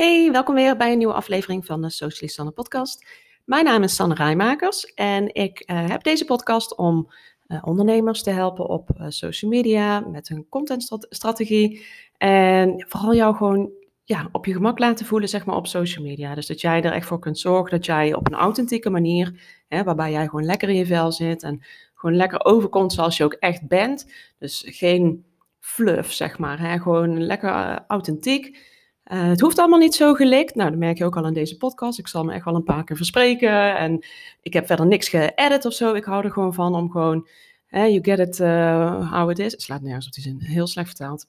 Hey, 0.00 0.30
welkom 0.32 0.54
weer 0.54 0.76
bij 0.76 0.92
een 0.92 0.98
nieuwe 0.98 1.12
aflevering 1.12 1.66
van 1.66 1.82
de 1.82 1.90
Socialist 1.90 2.34
Sanne 2.34 2.52
podcast. 2.52 3.06
Mijn 3.44 3.64
naam 3.64 3.82
is 3.82 3.94
Sanne 3.94 4.14
Rijmakers 4.14 4.84
en 4.94 5.34
ik 5.34 5.62
uh, 5.66 5.88
heb 5.88 6.02
deze 6.02 6.24
podcast 6.24 6.76
om 6.76 7.12
uh, 7.48 7.62
ondernemers 7.64 8.22
te 8.22 8.30
helpen 8.30 8.68
op 8.68 8.90
uh, 9.00 9.06
social 9.08 9.50
media 9.50 10.00
met 10.00 10.28
hun 10.28 10.46
contentstrategie 10.48 11.86
en 12.16 12.84
vooral 12.88 13.14
jou 13.14 13.36
gewoon 13.36 13.70
ja, 14.04 14.28
op 14.32 14.46
je 14.46 14.52
gemak 14.52 14.78
laten 14.78 15.06
voelen 15.06 15.28
zeg 15.28 15.44
maar 15.44 15.56
op 15.56 15.66
social 15.66 16.04
media. 16.04 16.34
Dus 16.34 16.46
dat 16.46 16.60
jij 16.60 16.82
er 16.82 16.92
echt 16.92 17.06
voor 17.06 17.18
kunt 17.18 17.38
zorgen 17.38 17.70
dat 17.70 17.86
jij 17.86 18.14
op 18.14 18.26
een 18.26 18.38
authentieke 18.38 18.90
manier, 18.90 19.40
hè, 19.68 19.84
waarbij 19.84 20.10
jij 20.10 20.24
gewoon 20.24 20.44
lekker 20.44 20.68
in 20.68 20.76
je 20.76 20.86
vel 20.86 21.12
zit 21.12 21.42
en 21.42 21.62
gewoon 21.94 22.16
lekker 22.16 22.44
overkomt 22.44 22.92
zoals 22.92 23.16
je 23.16 23.24
ook 23.24 23.34
echt 23.34 23.68
bent. 23.68 24.12
Dus 24.38 24.64
geen 24.66 25.24
fluff 25.58 26.12
zeg 26.12 26.38
maar, 26.38 26.60
hè, 26.60 26.78
gewoon 26.78 27.22
lekker 27.22 27.84
authentiek. 27.86 28.68
Uh, 29.12 29.28
het 29.28 29.40
hoeft 29.40 29.58
allemaal 29.58 29.78
niet 29.78 29.94
zo 29.94 30.14
gelikt. 30.14 30.54
Nou, 30.54 30.70
dat 30.70 30.78
merk 30.78 30.98
je 30.98 31.04
ook 31.04 31.16
al 31.16 31.26
in 31.26 31.32
deze 31.32 31.56
podcast. 31.56 31.98
Ik 31.98 32.08
zal 32.08 32.24
me 32.24 32.32
echt 32.32 32.44
wel 32.44 32.54
een 32.54 32.64
paar 32.64 32.84
keer 32.84 32.96
verspreken. 32.96 33.76
En 33.76 34.04
ik 34.42 34.52
heb 34.52 34.66
verder 34.66 34.86
niks 34.86 35.08
geëdit 35.08 35.64
of 35.64 35.72
zo. 35.72 35.94
Ik 35.94 36.04
hou 36.04 36.24
er 36.24 36.30
gewoon 36.30 36.54
van 36.54 36.74
om 36.74 36.90
gewoon, 36.90 37.28
you 37.68 37.98
get 38.02 38.18
it 38.18 38.40
uh, 38.40 39.12
how 39.12 39.30
it 39.30 39.38
is. 39.38 39.52
Het 39.52 39.62
slaat 39.62 39.82
nergens 39.82 40.06
op 40.06 40.12
die 40.12 40.22
zin. 40.22 40.40
Heel 40.40 40.66
slecht 40.66 40.88
vertaald. 40.88 41.26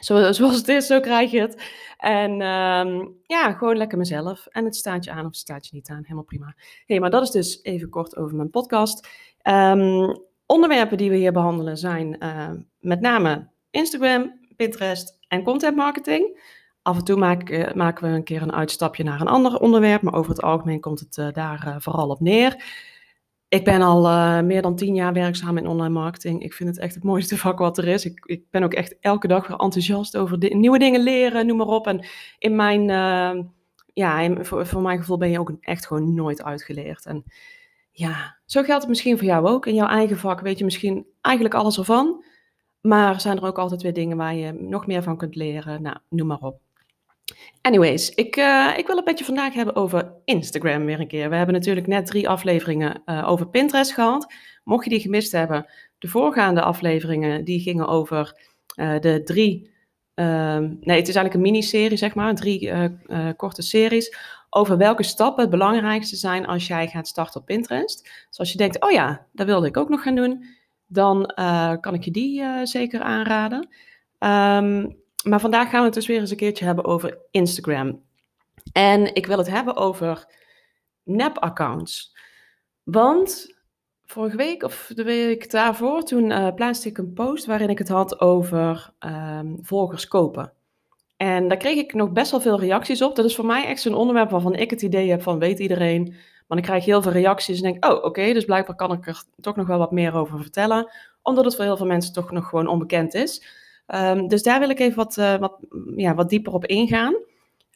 Zo, 0.00 0.32
zoals 0.32 0.56
het 0.56 0.68
is, 0.68 0.86
zo 0.86 1.00
krijg 1.00 1.30
je 1.30 1.40
het. 1.40 1.62
En 1.98 2.30
um, 2.30 3.14
ja, 3.26 3.52
gewoon 3.52 3.76
lekker 3.76 3.98
mezelf. 3.98 4.46
En 4.46 4.64
het 4.64 4.76
staat 4.76 5.04
je 5.04 5.10
aan 5.10 5.24
of 5.24 5.30
het 5.30 5.36
staat 5.36 5.66
je 5.66 5.74
niet 5.74 5.88
aan. 5.88 6.02
Helemaal 6.02 6.24
prima. 6.24 6.54
hey, 6.86 7.00
maar 7.00 7.10
dat 7.10 7.22
is 7.22 7.30
dus 7.30 7.62
even 7.62 7.88
kort 7.88 8.16
over 8.16 8.36
mijn 8.36 8.50
podcast. 8.50 9.08
Um, 9.42 10.22
onderwerpen 10.46 10.96
die 10.96 11.10
we 11.10 11.16
hier 11.16 11.32
behandelen 11.32 11.76
zijn 11.76 12.16
uh, 12.22 12.50
met 12.80 13.00
name 13.00 13.48
Instagram, 13.70 14.40
Pinterest 14.56 15.18
en 15.28 15.42
content 15.42 15.76
marketing. 15.76 16.56
Af 16.88 16.96
en 16.96 17.04
toe 17.04 17.16
maken, 17.16 17.78
maken 17.78 18.10
we 18.10 18.16
een 18.16 18.24
keer 18.24 18.42
een 18.42 18.52
uitstapje 18.52 19.04
naar 19.04 19.20
een 19.20 19.28
ander 19.28 19.58
onderwerp, 19.58 20.02
maar 20.02 20.14
over 20.14 20.30
het 20.30 20.42
algemeen 20.42 20.80
komt 20.80 21.00
het 21.00 21.16
uh, 21.16 21.32
daar 21.32 21.64
uh, 21.66 21.76
vooral 21.78 22.08
op 22.08 22.20
neer. 22.20 22.64
Ik 23.48 23.64
ben 23.64 23.82
al 23.82 24.02
meer 24.42 24.62
dan 24.62 24.76
tien 24.76 24.94
jaar 24.94 25.12
werkzaam 25.12 25.56
in 25.56 25.66
online 25.66 25.94
marketing. 25.94 26.42
Ik 26.42 26.52
vind 26.54 26.68
het 26.68 26.78
echt 26.78 26.94
het 26.94 27.04
mooiste 27.04 27.36
vak 27.46 27.58
wat 27.58 27.78
er 27.78 27.88
is. 27.88 28.04
Ik, 28.04 28.24
ik 28.24 28.50
ben 28.50 28.62
ook 28.62 28.74
echt 28.74 28.96
elke 29.00 29.26
dag 29.28 29.46
weer 29.46 29.56
enthousiast 29.56 30.16
over 30.16 30.54
nieuwe 30.54 30.78
dingen 30.78 31.02
leren, 31.02 31.46
noem 31.46 31.56
maar 31.56 31.66
op. 31.66 31.86
En 31.86 32.06
in 32.38 32.56
mijn, 32.56 32.82
ja, 33.92 34.20
in, 34.20 34.44
voor, 34.44 34.66
voor 34.66 34.82
mijn 34.82 34.98
gevoel 34.98 35.18
ben 35.18 35.30
je 35.30 35.38
ook 35.38 35.52
echt 35.60 35.86
gewoon 35.86 36.14
nooit 36.14 36.42
uitgeleerd. 36.42 37.06
En 37.06 37.24
ja, 37.90 38.38
zo 38.44 38.62
geldt 38.62 38.80
het 38.80 38.88
misschien 38.88 39.18
voor 39.18 39.26
jou 39.26 39.46
ook. 39.46 39.66
In 39.66 39.74
jouw 39.74 39.88
eigen 39.88 40.18
vak 40.18 40.40
weet 40.40 40.58
je 40.58 40.64
misschien 40.64 41.06
eigenlijk 41.20 41.54
alles 41.54 41.78
ervan. 41.78 42.24
Maar 42.80 43.20
zijn 43.20 43.36
er 43.36 43.46
ook 43.46 43.58
altijd 43.58 43.82
weer 43.82 43.94
dingen 43.94 44.16
waar 44.16 44.34
je 44.34 44.52
nog 44.52 44.86
meer 44.86 45.02
van 45.02 45.16
kunt 45.16 45.34
leren? 45.34 45.82
Nou, 45.82 45.96
noem 46.08 46.26
maar 46.26 46.40
op. 46.40 46.60
Anyways, 47.60 48.10
ik, 48.10 48.36
uh, 48.36 48.72
ik 48.76 48.86
wil 48.86 48.96
het 48.96 49.04
beetje 49.04 49.24
vandaag 49.24 49.54
hebben 49.54 49.76
over 49.76 50.12
Instagram 50.24 50.84
weer 50.84 51.00
een 51.00 51.08
keer. 51.08 51.30
We 51.30 51.36
hebben 51.36 51.54
natuurlijk 51.54 51.86
net 51.86 52.06
drie 52.06 52.28
afleveringen 52.28 53.02
uh, 53.06 53.28
over 53.28 53.48
Pinterest 53.48 53.92
gehad. 53.92 54.34
Mocht 54.64 54.84
je 54.84 54.90
die 54.90 55.00
gemist 55.00 55.32
hebben, 55.32 55.66
de 55.98 56.08
voorgaande 56.08 56.62
afleveringen 56.62 57.44
die 57.44 57.60
gingen 57.60 57.86
over 57.86 58.40
uh, 58.76 59.00
de 59.00 59.22
drie... 59.22 59.76
Ehm, 60.14 60.62
nee, 60.62 60.98
het 60.98 61.08
is 61.08 61.14
eigenlijk 61.14 61.34
een 61.34 61.40
miniserie, 61.40 61.96
zeg 61.96 62.14
maar. 62.14 62.34
Drie 62.34 62.72
korte 63.36 63.62
series 63.62 64.16
over 64.50 64.76
welke 64.76 65.02
stappen 65.02 65.42
het 65.42 65.50
belangrijkste 65.50 66.16
zijn 66.16 66.46
als 66.46 66.66
jij 66.66 66.88
gaat 66.88 67.08
starten 67.08 67.40
op 67.40 67.46
Pinterest. 67.46 68.26
Dus 68.28 68.38
als 68.38 68.52
je 68.52 68.58
denkt, 68.58 68.82
oh 68.82 68.90
ja, 68.90 69.26
dat 69.32 69.46
wilde 69.46 69.66
ik 69.66 69.76
ook 69.76 69.88
nog 69.88 70.02
gaan 70.02 70.14
doen, 70.14 70.44
dan 70.86 71.32
kan 71.80 71.94
ik 71.94 72.04
je 72.04 72.10
die 72.10 72.44
zeker 72.66 73.00
aanraden. 73.00 73.68
Um, 74.18 74.96
maar 75.24 75.40
vandaag 75.40 75.70
gaan 75.70 75.78
we 75.78 75.86
het 75.86 75.94
dus 75.94 76.06
weer 76.06 76.20
eens 76.20 76.30
een 76.30 76.36
keertje 76.36 76.64
hebben 76.64 76.84
over 76.84 77.18
Instagram. 77.30 78.02
En 78.72 79.14
ik 79.14 79.26
wil 79.26 79.38
het 79.38 79.50
hebben 79.50 79.76
over 79.76 80.26
nep-accounts. 81.02 82.16
Want 82.82 83.56
vorige 84.04 84.36
week 84.36 84.62
of 84.62 84.90
de 84.94 85.04
week 85.04 85.50
daarvoor, 85.50 86.02
toen 86.02 86.30
uh, 86.30 86.54
plaatste 86.54 86.88
ik 86.88 86.98
een 86.98 87.12
post 87.12 87.46
waarin 87.46 87.68
ik 87.68 87.78
het 87.78 87.88
had 87.88 88.20
over 88.20 88.92
um, 89.00 89.58
volgers 89.62 90.08
kopen. 90.08 90.52
En 91.16 91.48
daar 91.48 91.58
kreeg 91.58 91.76
ik 91.76 91.94
nog 91.94 92.12
best 92.12 92.30
wel 92.30 92.40
veel 92.40 92.60
reacties 92.60 93.02
op. 93.02 93.16
Dat 93.16 93.24
is 93.24 93.34
voor 93.34 93.46
mij 93.46 93.66
echt 93.66 93.80
zo'n 93.80 93.94
onderwerp 93.94 94.30
waarvan 94.30 94.54
ik 94.54 94.70
het 94.70 94.82
idee 94.82 95.10
heb 95.10 95.22
van 95.22 95.38
weet 95.38 95.58
iedereen. 95.58 96.04
Maar 96.46 96.58
dan 96.58 96.66
krijg 96.66 96.84
heel 96.84 97.02
veel 97.02 97.12
reacties 97.12 97.56
en 97.56 97.62
denk 97.62 97.84
oh 97.84 98.04
oké, 98.04 98.32
dus 98.32 98.44
blijkbaar 98.44 98.76
kan 98.76 98.92
ik 98.92 99.06
er 99.06 99.22
toch 99.40 99.56
nog 99.56 99.66
wel 99.66 99.78
wat 99.78 99.92
meer 99.92 100.14
over 100.14 100.38
vertellen. 100.40 100.90
Omdat 101.22 101.44
het 101.44 101.56
voor 101.56 101.64
heel 101.64 101.76
veel 101.76 101.86
mensen 101.86 102.12
toch 102.12 102.30
nog 102.30 102.48
gewoon 102.48 102.66
onbekend 102.66 103.14
is. 103.14 103.46
Um, 103.94 104.28
dus 104.28 104.42
daar 104.42 104.60
wil 104.60 104.70
ik 104.70 104.78
even 104.78 104.96
wat, 104.96 105.16
uh, 105.16 105.36
wat, 105.36 105.58
ja, 105.96 106.14
wat 106.14 106.28
dieper 106.28 106.52
op 106.52 106.66
ingaan. 106.66 107.14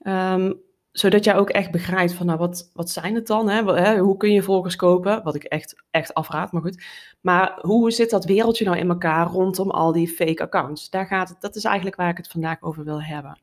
Um, 0.06 0.60
zodat 0.92 1.24
jij 1.24 1.36
ook 1.36 1.50
echt 1.50 1.70
begrijpt 1.70 2.12
van, 2.12 2.26
nou, 2.26 2.38
wat, 2.38 2.70
wat 2.74 2.90
zijn 2.90 3.14
het 3.14 3.26
dan? 3.26 3.48
Hè? 3.48 3.98
Hoe 3.98 4.16
kun 4.16 4.32
je 4.32 4.42
volgers 4.42 4.76
kopen? 4.76 5.22
Wat 5.22 5.34
ik 5.34 5.44
echt, 5.44 5.82
echt 5.90 6.14
afraad, 6.14 6.52
maar 6.52 6.62
goed. 6.62 6.84
Maar 7.20 7.58
hoe 7.60 7.90
zit 7.90 8.10
dat 8.10 8.24
wereldje 8.24 8.64
nou 8.64 8.76
in 8.78 8.88
elkaar 8.88 9.26
rondom 9.26 9.70
al 9.70 9.92
die 9.92 10.08
fake 10.08 10.42
accounts? 10.42 10.90
Daar 10.90 11.06
gaat 11.06 11.28
het, 11.28 11.40
dat 11.40 11.56
is 11.56 11.64
eigenlijk 11.64 11.96
waar 11.96 12.10
ik 12.10 12.16
het 12.16 12.28
vandaag 12.28 12.62
over 12.62 12.84
wil 12.84 13.02
hebben. 13.02 13.40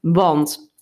Want 0.00 0.72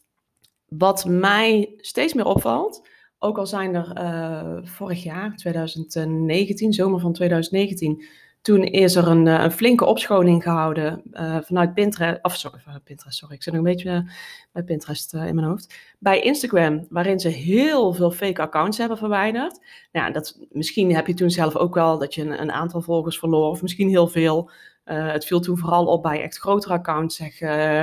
wat 0.68 1.04
mij 1.04 1.74
steeds 1.76 2.14
meer 2.14 2.26
opvalt, 2.26 2.88
ook 3.18 3.38
al 3.38 3.46
zijn 3.46 3.74
er 3.74 3.92
uh, 3.98 4.66
vorig 4.66 5.02
jaar, 5.02 5.36
2019, 5.36 6.72
zomer 6.72 7.00
van 7.00 7.12
2019 7.12 8.04
toen 8.46 8.62
is 8.62 8.96
er 8.96 9.08
een, 9.08 9.26
eh, 9.26 9.42
een 9.42 9.50
flinke 9.50 9.84
opschoning 9.84 10.42
gehouden 10.42 11.02
uh, 11.12 11.36
vanuit 11.40 11.74
Pinterest, 11.74 12.18
of 12.22 12.34
sorry, 12.36 12.60
Pinterest, 12.84 13.18
sorry, 13.18 13.34
ik 13.34 13.42
zit 13.42 13.52
nog 13.52 13.64
een 13.64 13.72
beetje 13.72 14.10
bij 14.52 14.62
Pinterest 14.62 15.14
in 15.14 15.34
mijn 15.34 15.46
hoofd. 15.46 15.74
Bij 15.98 16.20
Instagram, 16.20 16.86
waarin 16.88 17.20
ze 17.20 17.28
heel 17.28 17.92
veel 17.92 18.10
fake 18.10 18.40
accounts 18.42 18.78
hebben 18.78 18.98
verwijderd. 18.98 19.60
Nou, 19.92 20.12
dat, 20.12 20.38
misschien 20.50 20.94
heb 20.94 21.06
je 21.06 21.14
toen 21.14 21.30
zelf 21.30 21.56
ook 21.56 21.74
wel 21.74 21.98
dat 21.98 22.14
je 22.14 22.22
een, 22.22 22.40
een 22.40 22.52
aantal 22.52 22.82
volgers 22.82 23.18
verloor, 23.18 23.50
of 23.50 23.62
misschien 23.62 23.88
heel 23.88 24.08
veel. 24.08 24.50
het 24.84 25.24
viel 25.24 25.40
toen 25.40 25.58
vooral 25.58 25.86
op 25.86 26.02
bij 26.02 26.22
echt 26.22 26.38
grotere 26.38 26.74
accounts, 26.74 27.16
zeg 27.16 27.38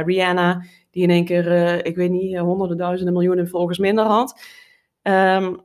Rihanna, 0.05 0.63
die 0.91 1.03
in 1.03 1.09
één 1.09 1.25
keer, 1.25 1.85
ik 1.85 1.95
weet 1.95 2.11
niet, 2.11 2.37
honderden 2.37 2.77
duizenden 2.77 3.13
miljoenen 3.13 3.47
volgers 3.47 3.77
minder 3.77 4.05
had. 4.05 4.41
Um, 5.01 5.61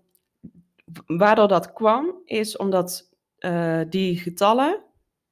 waardoor 1.07 1.49
dat 1.49 1.73
kwam, 1.73 2.15
is 2.25 2.57
omdat 2.57 3.09
die 3.89 4.19
getallen 4.19 4.87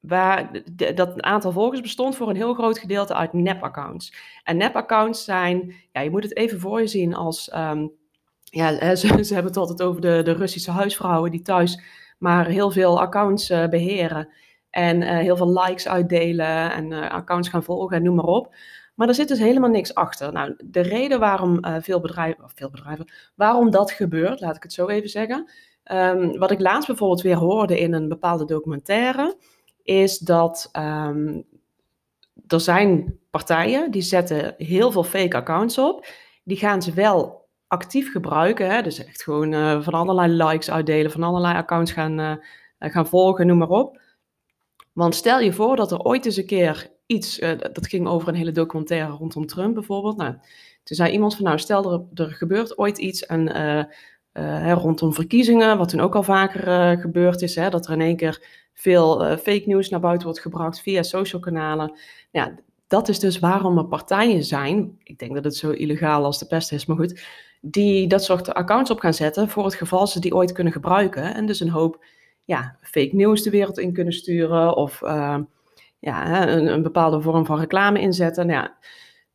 waar 0.06 0.62
dat 0.94 1.22
aantal 1.22 1.52
volgers 1.52 1.80
bestond 1.80 2.16
voor 2.16 2.28
een 2.28 2.36
heel 2.36 2.54
groot 2.54 2.78
gedeelte 2.78 3.14
uit 3.14 3.32
nep-accounts. 3.32 4.14
En 4.44 4.56
nep-accounts 4.56 5.24
zijn, 5.24 5.74
ja, 5.92 6.00
je 6.00 6.10
moet 6.10 6.22
het 6.22 6.36
even 6.36 6.60
voor 6.60 6.80
je 6.80 6.86
zien 6.86 7.14
als, 7.14 7.54
um, 7.56 7.92
ja, 8.44 8.70
ze, 8.96 9.24
ze, 9.24 9.34
hebben 9.34 9.52
het 9.52 9.56
altijd 9.56 9.82
over 9.82 10.00
de, 10.00 10.20
de 10.24 10.32
Russische 10.32 10.70
huisvrouwen 10.70 11.30
die 11.30 11.42
thuis 11.42 11.80
maar 12.18 12.46
heel 12.46 12.70
veel 12.70 13.00
accounts 13.00 13.50
uh, 13.50 13.68
beheren 13.68 14.28
en 14.70 15.02
uh, 15.02 15.08
heel 15.08 15.36
veel 15.36 15.52
likes 15.52 15.88
uitdelen 15.88 16.72
en 16.72 16.90
uh, 16.90 17.10
accounts 17.10 17.48
gaan 17.48 17.62
volgen 17.62 17.96
en 17.96 18.02
noem 18.02 18.14
maar 18.14 18.24
op. 18.24 18.54
Maar 18.94 19.08
er 19.08 19.14
zit 19.14 19.28
dus 19.28 19.38
helemaal 19.38 19.70
niks 19.70 19.94
achter. 19.94 20.32
Nou, 20.32 20.54
de 20.64 20.80
reden 20.80 21.20
waarom 21.20 21.58
veel 21.80 22.00
bedrijven, 22.00 22.44
of 22.44 22.52
veel 22.54 22.70
bedrijven, 22.70 23.12
waarom 23.34 23.70
dat 23.70 23.90
gebeurt, 23.90 24.40
laat 24.40 24.56
ik 24.56 24.62
het 24.62 24.72
zo 24.72 24.88
even 24.88 25.08
zeggen. 25.08 25.50
Um, 25.92 26.38
wat 26.38 26.50
ik 26.50 26.60
laatst 26.60 26.86
bijvoorbeeld 26.86 27.22
weer 27.22 27.36
hoorde 27.36 27.78
in 27.78 27.92
een 27.92 28.08
bepaalde 28.08 28.44
documentaire, 28.44 29.36
is 29.86 30.18
dat 30.18 30.70
um, 30.72 31.44
er 32.46 32.60
zijn 32.60 33.18
partijen 33.30 33.90
die 33.90 34.02
zetten 34.02 34.54
heel 34.58 34.92
veel 34.92 35.04
fake 35.04 35.36
accounts 35.36 35.78
op. 35.78 36.06
Die 36.44 36.56
gaan 36.56 36.82
ze 36.82 36.92
wel 36.92 37.48
actief 37.66 38.12
gebruiken. 38.12 38.70
Hè? 38.70 38.82
Dus 38.82 39.04
echt 39.04 39.22
gewoon 39.22 39.52
uh, 39.52 39.82
van 39.82 39.92
allerlei 39.92 40.32
likes 40.32 40.70
uitdelen, 40.70 41.10
van 41.10 41.22
allerlei 41.22 41.56
accounts 41.56 41.92
gaan, 41.92 42.20
uh, 42.20 42.34
gaan 42.78 43.06
volgen, 43.06 43.46
noem 43.46 43.58
maar 43.58 43.68
op. 43.68 44.00
Want 44.92 45.14
stel 45.14 45.40
je 45.40 45.52
voor 45.52 45.76
dat 45.76 45.92
er 45.92 46.02
ooit 46.02 46.24
eens 46.24 46.36
een 46.36 46.46
keer 46.46 46.90
iets, 47.06 47.38
uh, 47.40 47.58
dat 47.58 47.86
ging 47.86 48.06
over 48.06 48.28
een 48.28 48.34
hele 48.34 48.52
documentaire 48.52 49.12
rondom 49.12 49.46
Trump 49.46 49.74
bijvoorbeeld. 49.74 50.16
Nou, 50.16 50.32
toen 50.82 50.96
zei 50.96 51.12
iemand 51.12 51.34
van 51.34 51.44
nou 51.44 51.58
stel 51.58 51.92
er, 51.92 52.24
er 52.24 52.32
gebeurt 52.32 52.78
ooit 52.78 52.98
iets 52.98 53.26
en 53.26 53.48
hè, 54.40 54.72
rondom 54.72 55.14
verkiezingen, 55.14 55.78
wat 55.78 55.88
toen 55.88 56.00
ook 56.00 56.14
al 56.14 56.22
vaker 56.22 56.98
gebeurd 56.98 57.42
is, 57.42 57.54
hè, 57.54 57.70
dat 57.70 57.86
er 57.86 57.92
in 57.92 58.00
één 58.00 58.16
keer 58.16 58.64
veel 58.76 59.24
uh, 59.24 59.36
fake 59.36 59.62
news 59.66 59.88
naar 59.88 60.00
buiten 60.00 60.26
wordt 60.26 60.42
gebracht 60.42 60.80
via 60.80 61.02
social 61.02 61.40
kanalen. 61.40 61.92
Ja, 62.30 62.54
dat 62.86 63.08
is 63.08 63.18
dus 63.18 63.38
waarom 63.38 63.78
er 63.78 63.86
partijen 63.86 64.44
zijn, 64.44 64.98
ik 65.02 65.18
denk 65.18 65.34
dat 65.34 65.44
het 65.44 65.56
zo 65.56 65.70
illegaal 65.70 66.24
als 66.24 66.38
de 66.38 66.46
pest 66.46 66.72
is, 66.72 66.86
maar 66.86 66.96
goed, 66.96 67.22
die 67.60 68.06
dat 68.06 68.24
soort 68.24 68.54
accounts 68.54 68.90
op 68.90 68.98
gaan 69.00 69.14
zetten 69.14 69.48
voor 69.48 69.64
het 69.64 69.74
geval 69.74 70.06
ze 70.06 70.20
die 70.20 70.34
ooit 70.34 70.52
kunnen 70.52 70.72
gebruiken. 70.72 71.34
En 71.34 71.46
dus 71.46 71.60
een 71.60 71.70
hoop 71.70 72.04
ja, 72.44 72.76
fake 72.80 73.10
news 73.12 73.42
de 73.42 73.50
wereld 73.50 73.78
in 73.78 73.92
kunnen 73.92 74.12
sturen 74.12 74.76
of 74.76 75.00
ja, 75.98 76.48
een, 76.48 76.66
een, 76.66 76.82
bepaalde 76.82 77.20
vorm 77.20 77.46
van 77.46 77.58
reclame 77.58 78.00
inzetten. 78.00 78.46
Nou 78.46 78.58
ja, 78.58 78.76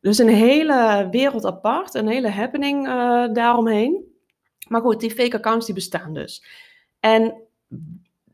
dus 0.00 0.18
een 0.18 0.28
hele 0.28 1.08
wereld 1.10 1.44
apart, 1.44 1.94
een 1.94 2.08
hele 2.08 2.28
happening 2.30 2.86
daaromheen. 3.32 4.11
Maar 4.72 4.80
goed, 4.80 5.00
die 5.00 5.10
fake 5.10 5.36
accounts 5.36 5.66
die 5.66 5.74
bestaan 5.74 6.14
dus. 6.14 6.44
En 7.00 7.34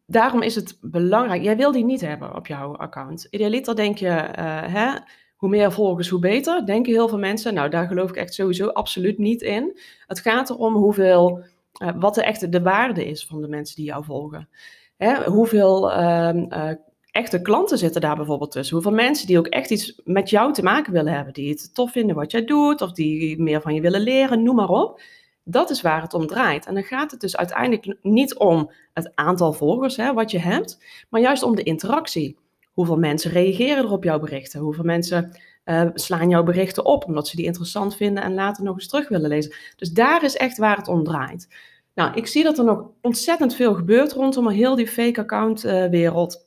daarom 0.06 0.43
is 0.43 0.55
het 0.55 0.79
belangrijk. 0.81 1.43
Jij 1.43 1.56
wil 1.56 1.73
die 1.73 1.85
niet 1.85 2.00
hebben 2.00 2.35
op 2.35 2.46
jouw 2.46 2.76
account. 2.76 3.26
Idealiter 3.31 3.76
denk 3.76 3.99
je, 3.99 4.06
uh, 4.08 4.62
hè, 4.75 4.99
hoe 5.37 5.49
meer 5.49 5.73
volgers, 5.73 6.08
hoe 6.08 6.20
beter, 6.20 6.67
denken 6.67 6.93
heel 6.93 7.08
veel 7.08 7.19
mensen. 7.19 7.55
Nou, 7.55 7.70
daar 7.70 7.87
geloof 7.87 8.08
ik 8.08 8.17
echt 8.17 8.35
sowieso 8.35 8.69
absoluut 8.69 9.19
niet 9.19 9.43
in. 9.43 9.79
Het 10.06 10.20
gaat 10.20 10.50
erom 10.50 10.75
hoeveel, 10.75 11.44
uh, 11.82 11.88
wat 11.96 12.14
de 12.14 12.23
echte 12.23 12.49
de 12.49 12.62
waarde 12.62 13.06
is 13.06 13.26
van 13.26 13.40
de 13.40 13.49
mensen 13.49 13.76
die 13.76 13.85
jou 13.85 14.05
volgen. 14.05 14.49
Hè, 14.96 15.25
hoeveel 15.25 15.90
uh, 15.90 16.70
echte 17.11 17.43
klanten 17.43 17.79
zitten 17.79 18.00
daar 18.00 18.17
bijvoorbeeld 18.17 18.50
tussen? 18.50 18.75
Hoeveel 18.75 18.94
mensen 18.94 19.26
die 19.26 19.38
ook 19.38 19.46
echt 19.46 19.70
iets 19.70 20.00
met 20.05 20.31
jou 20.31 20.52
te 20.52 20.62
maken 20.62 20.93
willen 20.93 21.12
hebben, 21.12 21.32
die 21.32 21.50
het 21.50 21.75
tof 21.75 21.93
vinden 21.93 22.17
wat 22.17 22.31
jij 22.31 22.44
doet, 22.44 22.81
of 22.81 22.93
die 22.93 23.43
meer 23.43 23.61
van 23.61 23.75
je 23.75 23.81
willen 23.81 24.00
leren, 24.00 24.43
noem 24.43 24.56
maar 24.56 24.69
op. 24.69 25.00
Dat 25.50 25.70
is 25.70 25.80
waar 25.80 26.02
het 26.02 26.14
om 26.14 26.26
draait. 26.26 26.66
En 26.66 26.74
dan 26.74 26.82
gaat 26.82 27.10
het 27.10 27.20
dus 27.20 27.36
uiteindelijk 27.36 27.96
niet 28.02 28.36
om 28.36 28.70
het 28.92 29.12
aantal 29.14 29.52
volgers 29.52 29.96
hè, 29.96 30.12
wat 30.12 30.30
je 30.30 30.38
hebt, 30.38 30.84
maar 31.08 31.20
juist 31.20 31.42
om 31.42 31.54
de 31.54 31.62
interactie. 31.62 32.38
Hoeveel 32.72 32.96
mensen 32.96 33.30
reageren 33.30 33.84
er 33.84 33.90
op 33.90 34.04
jouw 34.04 34.18
berichten? 34.18 34.60
Hoeveel 34.60 34.84
mensen 34.84 35.38
uh, 35.64 35.88
slaan 35.94 36.28
jouw 36.28 36.42
berichten 36.42 36.84
op 36.84 37.04
omdat 37.04 37.28
ze 37.28 37.36
die 37.36 37.44
interessant 37.44 37.96
vinden 37.96 38.22
en 38.22 38.34
later 38.34 38.64
nog 38.64 38.74
eens 38.74 38.88
terug 38.88 39.08
willen 39.08 39.28
lezen? 39.28 39.54
Dus 39.76 39.90
daar 39.90 40.24
is 40.24 40.36
echt 40.36 40.58
waar 40.58 40.76
het 40.76 40.88
om 40.88 41.04
draait. 41.04 41.48
Nou, 41.94 42.14
ik 42.14 42.26
zie 42.26 42.44
dat 42.44 42.58
er 42.58 42.64
nog 42.64 42.90
ontzettend 43.00 43.54
veel 43.54 43.74
gebeurt 43.74 44.12
rondom 44.12 44.48
heel 44.48 44.74
die 44.74 44.88
fake 44.88 45.20
account 45.20 45.64
uh, 45.64 45.86
wereld. 45.86 46.46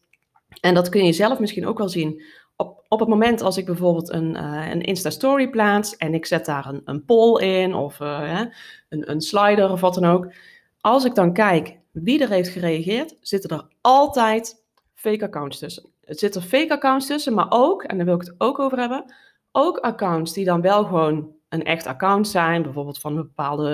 En 0.60 0.74
dat 0.74 0.90
kun 0.90 1.06
je 1.06 1.14
zelf 1.14 1.40
misschien 1.40 1.68
ook 1.68 1.78
wel 1.78 1.90
zien. 1.90 2.22
Op, 2.62 2.86
op 2.88 3.00
het 3.00 3.10
moment 3.10 3.42
als 3.42 3.58
ik 3.58 3.66
bijvoorbeeld 3.66 4.10
een, 4.10 4.36
uh, 4.36 4.70
een 4.70 4.82
Insta-story 4.82 5.50
plaats 5.50 5.98
en 5.98 6.14
ik 6.14 6.26
zet 6.26 6.46
daar 6.46 6.66
een, 6.66 6.82
een 6.86 7.06
poll 7.06 7.42
in 7.42 7.74
of 7.74 8.00
uh, 8.00 8.42
een, 8.90 9.12
een 9.12 9.22
slider 9.22 9.72
of 9.72 9.82
wat 9.82 9.94
dan 9.94 10.06
ook. 10.06 10.34
Als 10.82 11.06
ik 11.06 11.16
dan 11.16 11.34
kijk 11.34 11.78
wie 11.92 12.22
er 12.22 12.30
heeft 12.30 12.50
gereageerd, 12.50 13.16
zitten 13.22 13.50
er 13.50 13.68
altijd 13.82 14.64
fake 14.94 15.26
accounts 15.26 15.60
tussen. 15.60 15.90
Het 16.06 16.20
zitten 16.20 16.42
fake 16.42 16.74
accounts 16.74 17.08
tussen, 17.08 17.34
maar 17.34 17.48
ook, 17.50 17.84
en 17.84 17.98
daar 17.98 18.06
wil 18.06 18.16
ik 18.16 18.22
het 18.22 18.36
ook 18.38 18.60
over 18.60 18.78
hebben, 18.78 19.14
ook 19.52 19.78
accounts 19.78 20.34
die 20.34 20.46
dan 20.46 20.62
wel 20.62 20.84
gewoon 20.84 21.32
een 21.50 21.64
echt 21.64 21.86
account 21.86 22.28
zijn, 22.28 22.62
bijvoorbeeld 22.62 23.00
van 23.00 23.18
een 23.18 23.24
bepaalde, 23.24 23.66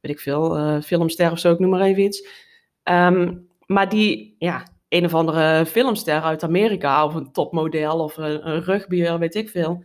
weet 0.00 0.12
ik 0.12 0.20
veel, 0.20 0.58
uh, 0.58 0.80
filmster 0.80 1.30
of 1.30 1.38
zo, 1.38 1.52
ik 1.52 1.58
noem 1.58 1.70
maar 1.70 1.80
even 1.80 2.02
iets. 2.02 2.28
Um, 2.84 3.48
maar 3.66 3.88
die, 3.88 4.34
ja, 4.38 4.66
een 4.88 5.04
of 5.04 5.14
andere 5.14 5.66
filmster 5.66 6.20
uit 6.20 6.42
Amerika 6.42 7.04
of 7.04 7.14
een 7.14 7.32
topmodel 7.32 7.98
of 7.98 8.16
een, 8.16 8.48
een 8.48 9.18
weet 9.18 9.34
ik 9.34 9.48
veel. 9.48 9.84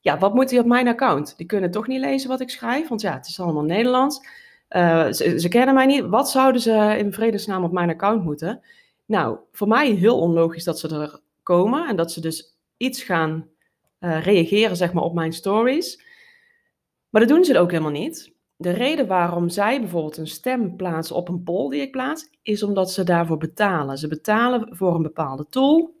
Ja, 0.00 0.18
wat 0.18 0.34
moet 0.34 0.48
die 0.48 0.58
op 0.58 0.66
mijn 0.66 0.88
account? 0.88 1.36
Die 1.36 1.46
kunnen 1.46 1.70
toch 1.70 1.86
niet 1.86 2.00
lezen 2.00 2.28
wat 2.28 2.40
ik 2.40 2.50
schrijf, 2.50 2.88
want 2.88 3.00
ja, 3.00 3.12
het 3.14 3.26
is 3.26 3.40
allemaal 3.40 3.62
Nederlands. 3.62 4.26
Uh, 4.70 5.10
ze, 5.10 5.48
kennen 5.48 5.74
mij 5.74 5.86
niet. 5.86 6.04
Wat 6.04 6.30
zouden 6.30 6.60
ze 6.60 6.94
in 6.98 7.12
vredesnaam 7.12 7.64
op 7.64 7.72
mijn 7.72 7.90
account 7.90 8.24
moeten? 8.24 8.60
Nou, 9.06 9.38
voor 9.52 9.68
mij 9.68 9.90
heel 9.90 10.20
onlogisch 10.20 10.64
dat 10.64 10.78
ze 10.78 10.88
er 10.88 11.20
komen 11.42 11.88
en 11.88 11.96
dat 11.96 12.12
ze 12.12 12.20
dus 12.20 12.58
iets 12.76 13.02
gaan 13.02 13.48
uh, 14.00 14.22
reageren 14.22 14.76
zeg 14.76 14.92
maar, 14.92 15.02
op 15.02 15.14
mijn 15.14 15.32
stories. 15.32 16.02
Maar 17.08 17.20
dat 17.20 17.30
doen 17.30 17.44
ze 17.44 17.58
ook 17.58 17.70
helemaal 17.70 17.90
niet 17.90 18.33
de 18.56 18.70
reden 18.70 19.06
waarom 19.06 19.48
zij 19.48 19.80
bijvoorbeeld 19.80 20.16
een 20.16 20.26
stem 20.26 20.76
plaatsen 20.76 21.16
op 21.16 21.28
een 21.28 21.42
poll 21.42 21.70
die 21.70 21.80
ik 21.80 21.90
plaats, 21.90 22.28
is 22.42 22.62
omdat 22.62 22.92
ze 22.92 23.04
daarvoor 23.04 23.38
betalen. 23.38 23.98
Ze 23.98 24.08
betalen 24.08 24.76
voor 24.76 24.94
een 24.94 25.02
bepaalde 25.02 25.46
tool 25.48 25.94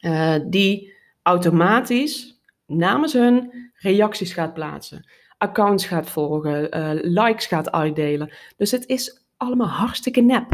uh, 0.00 0.34
die 0.46 0.92
automatisch 1.22 2.40
namens 2.66 3.12
hun 3.12 3.52
reacties 3.74 4.32
gaat 4.32 4.54
plaatsen, 4.54 5.08
accounts 5.38 5.86
gaat 5.86 6.10
volgen, 6.10 6.76
uh, 6.78 6.90
likes 7.02 7.46
gaat 7.46 7.70
uitdelen. 7.70 8.32
Dus 8.56 8.70
het 8.70 8.86
is 8.86 9.24
allemaal 9.36 9.68
hartstikke 9.68 10.20
nep. 10.20 10.52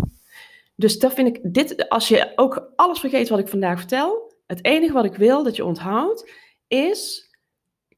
Dus 0.74 0.98
dat 0.98 1.12
vind 1.14 1.36
ik, 1.36 1.54
dit, 1.54 1.88
als 1.88 2.08
je 2.08 2.32
ook 2.36 2.72
alles 2.76 2.98
vergeet 2.98 3.28
wat 3.28 3.38
ik 3.38 3.48
vandaag 3.48 3.78
vertel, 3.78 4.34
het 4.46 4.64
enige 4.64 4.92
wat 4.92 5.04
ik 5.04 5.14
wil 5.14 5.42
dat 5.42 5.56
je 5.56 5.64
onthoudt, 5.64 6.30
is 6.68 7.30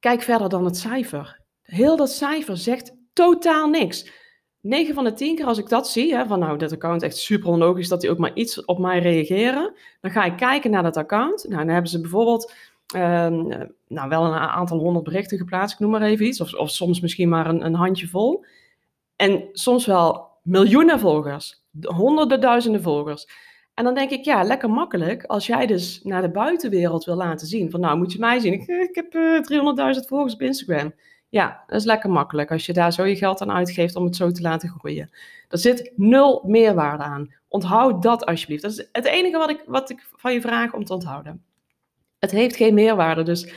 kijk 0.00 0.22
verder 0.22 0.48
dan 0.48 0.64
het 0.64 0.76
cijfer. 0.76 1.40
Heel 1.62 1.96
dat 1.96 2.10
cijfer 2.10 2.56
zegt 2.56 2.97
totaal 3.18 3.68
niks. 3.68 4.10
9 4.60 4.94
van 4.94 5.04
de 5.04 5.12
10 5.12 5.36
keer 5.36 5.46
als 5.46 5.58
ik 5.58 5.68
dat 5.68 5.88
zie, 5.88 6.14
hè, 6.14 6.26
van 6.26 6.38
nou, 6.38 6.58
dit 6.58 6.72
account 6.72 7.02
echt 7.02 7.16
super 7.16 7.48
onlogisch 7.48 7.88
dat 7.88 8.00
die 8.00 8.10
ook 8.10 8.18
maar 8.18 8.34
iets 8.34 8.64
op 8.64 8.78
mij 8.78 8.98
reageren, 8.98 9.74
dan 10.00 10.10
ga 10.10 10.24
ik 10.24 10.36
kijken 10.36 10.70
naar 10.70 10.82
dat 10.82 10.96
account. 10.96 11.44
Nou, 11.48 11.64
dan 11.64 11.72
hebben 11.72 11.90
ze 11.90 12.00
bijvoorbeeld 12.00 12.52
um, 12.96 13.48
nou, 13.88 14.08
wel 14.08 14.24
een 14.24 14.34
aantal 14.34 14.78
honderd 14.78 15.04
berichten 15.04 15.38
geplaatst, 15.38 15.74
ik 15.74 15.80
noem 15.80 15.90
maar 15.90 16.02
even 16.02 16.26
iets, 16.26 16.40
of, 16.40 16.54
of 16.54 16.70
soms 16.70 17.00
misschien 17.00 17.28
maar 17.28 17.46
een, 17.46 17.64
een 17.64 17.74
handje 17.74 18.06
vol. 18.06 18.44
En 19.16 19.48
soms 19.52 19.86
wel 19.86 20.28
miljoenen 20.42 20.98
volgers, 20.98 21.64
honderden 21.80 22.40
duizenden 22.40 22.82
volgers. 22.82 23.28
En 23.74 23.84
dan 23.84 23.94
denk 23.94 24.10
ik, 24.10 24.24
ja, 24.24 24.42
lekker 24.42 24.70
makkelijk. 24.70 25.24
Als 25.24 25.46
jij 25.46 25.66
dus 25.66 26.00
naar 26.02 26.22
de 26.22 26.30
buitenwereld 26.30 27.04
wil 27.04 27.16
laten 27.16 27.46
zien, 27.46 27.70
van 27.70 27.80
nou 27.80 27.98
moet 27.98 28.12
je 28.12 28.18
mij 28.18 28.38
zien, 28.38 28.52
ik, 28.52 28.66
ik 28.66 28.94
heb 28.94 29.14
uh, 29.14 29.94
300.000 30.00 30.06
volgers 30.06 30.34
op 30.34 30.42
Instagram. 30.42 30.92
Ja, 31.28 31.64
dat 31.66 31.78
is 31.80 31.84
lekker 31.84 32.10
makkelijk 32.10 32.50
als 32.50 32.66
je 32.66 32.72
daar 32.72 32.92
zo 32.92 33.04
je 33.04 33.16
geld 33.16 33.40
aan 33.40 33.52
uitgeeft 33.52 33.96
om 33.96 34.04
het 34.04 34.16
zo 34.16 34.30
te 34.30 34.42
laten 34.42 34.68
groeien. 34.68 35.10
Er 35.48 35.58
zit 35.58 35.92
nul 35.96 36.42
meerwaarde 36.46 37.02
aan. 37.02 37.32
Onthoud 37.48 38.02
dat 38.02 38.26
alsjeblieft. 38.26 38.62
Dat 38.62 38.70
is 38.70 38.88
het 38.92 39.04
enige 39.04 39.38
wat 39.38 39.50
ik, 39.50 39.62
wat 39.66 39.90
ik 39.90 40.06
van 40.16 40.32
je 40.32 40.40
vraag 40.40 40.72
om 40.72 40.84
te 40.84 40.92
onthouden. 40.92 41.44
Het 42.18 42.30
heeft 42.30 42.56
geen 42.56 42.74
meerwaarde, 42.74 43.22
dus 43.22 43.52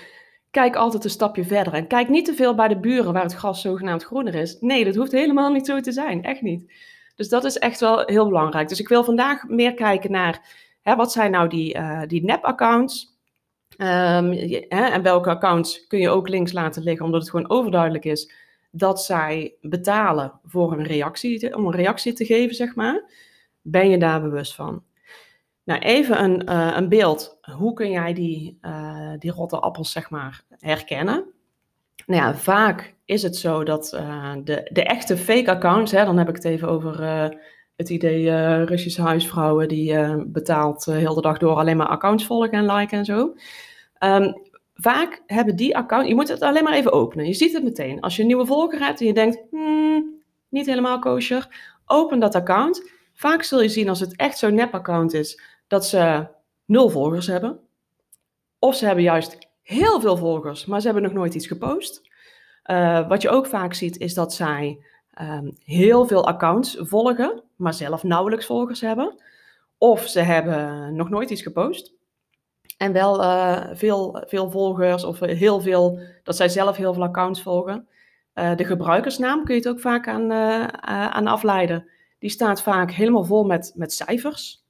kijk 0.51 0.75
altijd 0.75 1.03
een 1.03 1.09
stapje 1.09 1.43
verder. 1.43 1.73
En 1.73 1.87
kijk 1.87 2.09
niet 2.09 2.25
te 2.25 2.33
veel 2.33 2.55
bij 2.55 2.67
de 2.67 2.79
buren 2.79 3.13
waar 3.13 3.23
het 3.23 3.33
gras 3.33 3.61
zogenaamd 3.61 4.03
groener 4.03 4.35
is. 4.35 4.57
Nee, 4.59 4.85
dat 4.85 4.95
hoeft 4.95 5.11
helemaal 5.11 5.51
niet 5.51 5.65
zo 5.65 5.79
te 5.79 5.91
zijn. 5.91 6.23
Echt 6.23 6.41
niet. 6.41 6.73
Dus 7.15 7.29
dat 7.29 7.43
is 7.43 7.57
echt 7.57 7.79
wel 7.79 8.03
heel 8.05 8.27
belangrijk. 8.27 8.67
Dus 8.67 8.79
ik 8.79 8.87
wil 8.87 9.03
vandaag 9.03 9.47
meer 9.47 9.73
kijken 9.73 10.11
naar 10.11 10.41
hè, 10.81 10.95
wat 10.95 11.11
zijn 11.11 11.31
nou 11.31 11.49
die, 11.49 11.75
uh, 11.75 12.01
die 12.07 12.23
nep-accounts 12.23 13.19
Um, 13.81 14.31
hè, 14.69 14.85
en 14.85 15.01
welke 15.01 15.29
accounts 15.29 15.87
kun 15.87 15.99
je 15.99 16.09
ook 16.09 16.29
links 16.29 16.51
laten 16.51 16.83
liggen, 16.83 17.05
omdat 17.05 17.21
het 17.21 17.29
gewoon 17.29 17.49
overduidelijk 17.49 18.05
is 18.05 18.31
dat 18.71 19.03
zij 19.03 19.53
betalen 19.61 20.39
voor 20.45 20.71
een 20.71 20.83
reactie, 20.83 21.55
om 21.55 21.65
een 21.65 21.75
reactie 21.75 22.13
te 22.13 22.25
geven, 22.25 22.55
zeg 22.55 22.75
maar. 22.75 23.03
Ben 23.61 23.89
je 23.89 23.97
daar 23.97 24.21
bewust 24.21 24.55
van? 24.55 24.83
Nou, 25.63 25.79
even 25.79 26.23
een, 26.23 26.49
uh, 26.49 26.73
een 26.75 26.89
beeld. 26.89 27.37
Hoe 27.57 27.73
kun 27.73 27.91
jij 27.91 28.13
die, 28.13 28.57
uh, 28.61 29.11
die 29.19 29.31
rotte 29.31 29.59
appels, 29.59 29.91
zeg 29.91 30.09
maar, 30.09 30.43
herkennen? 30.49 31.25
Nou 32.05 32.21
ja, 32.21 32.35
vaak 32.35 32.95
is 33.05 33.23
het 33.23 33.35
zo 33.35 33.63
dat 33.63 33.93
uh, 33.95 34.33
de, 34.43 34.69
de 34.71 34.83
echte 34.83 35.17
fake 35.17 35.51
accounts, 35.51 35.91
hè, 35.91 36.05
dan 36.05 36.17
heb 36.17 36.29
ik 36.29 36.35
het 36.35 36.45
even 36.45 36.67
over 36.67 37.01
het 37.75 37.89
idee 37.89 38.63
Russische 38.63 39.01
huisvrouwen 39.01 39.67
die 39.67 40.15
betaalt 40.25 40.85
heel 40.85 41.13
de 41.13 41.21
dag 41.21 41.37
door 41.37 41.55
alleen 41.55 41.77
maar 41.77 41.87
accounts 41.87 42.25
volgen 42.25 42.51
en 42.51 42.65
liken 42.65 42.97
en 42.97 43.05
zo. 43.05 43.33
Um, 44.03 44.49
vaak 44.73 45.23
hebben 45.25 45.55
die 45.55 45.77
accounts, 45.77 46.07
je 46.07 46.15
moet 46.15 46.27
het 46.27 46.41
alleen 46.41 46.63
maar 46.63 46.73
even 46.73 46.91
openen. 46.91 47.25
Je 47.25 47.33
ziet 47.33 47.53
het 47.53 47.63
meteen. 47.63 48.01
Als 48.01 48.15
je 48.15 48.21
een 48.21 48.27
nieuwe 48.27 48.45
volger 48.45 48.79
hebt 48.79 48.99
en 48.99 49.05
je 49.05 49.13
denkt, 49.13 49.39
hmm, 49.51 50.21
niet 50.49 50.65
helemaal 50.65 50.99
kosher, 50.99 51.47
open 51.85 52.19
dat 52.19 52.35
account. 52.35 52.91
Vaak 53.13 53.43
zul 53.43 53.61
je 53.61 53.69
zien 53.69 53.89
als 53.89 53.99
het 53.99 54.15
echt 54.15 54.37
zo'n 54.37 54.55
nep-account 54.55 55.13
is, 55.13 55.41
dat 55.67 55.85
ze 55.85 56.27
nul 56.65 56.89
volgers 56.89 57.27
hebben. 57.27 57.59
Of 58.59 58.75
ze 58.75 58.85
hebben 58.85 59.03
juist 59.03 59.37
heel 59.61 59.99
veel 59.99 60.17
volgers, 60.17 60.65
maar 60.65 60.79
ze 60.79 60.85
hebben 60.85 61.03
nog 61.03 61.13
nooit 61.13 61.33
iets 61.33 61.47
gepost. 61.47 62.09
Uh, 62.65 63.07
wat 63.07 63.21
je 63.21 63.29
ook 63.29 63.45
vaak 63.45 63.73
ziet, 63.73 63.97
is 63.97 64.13
dat 64.13 64.33
zij 64.33 64.85
um, 65.21 65.57
heel 65.63 66.05
veel 66.05 66.27
accounts 66.27 66.77
volgen, 66.79 67.43
maar 67.55 67.73
zelf 67.73 68.03
nauwelijks 68.03 68.45
volgers 68.45 68.81
hebben. 68.81 69.23
Of 69.77 70.07
ze 70.07 70.19
hebben 70.19 70.95
nog 70.95 71.09
nooit 71.09 71.29
iets 71.29 71.41
gepost. 71.41 71.93
En 72.81 72.91
wel 72.91 73.21
uh, 73.23 73.63
veel, 73.73 74.23
veel 74.27 74.49
volgers 74.49 75.03
of 75.03 75.19
heel 75.19 75.61
veel, 75.61 75.99
dat 76.23 76.35
zij 76.35 76.49
zelf 76.49 76.77
heel 76.77 76.93
veel 76.93 77.03
accounts 77.03 77.41
volgen. 77.41 77.87
Uh, 78.35 78.55
de 78.55 78.65
gebruikersnaam 78.65 79.43
kun 79.43 79.55
je 79.55 79.61
het 79.61 79.69
ook 79.69 79.79
vaak 79.79 80.07
aan, 80.07 80.31
aan 81.11 81.27
afleiden. 81.27 81.89
Die 82.19 82.29
staat 82.29 82.61
vaak 82.61 82.91
helemaal 82.91 83.23
vol 83.23 83.43
met, 83.43 83.71
met 83.75 83.93
cijfers. 83.93 84.63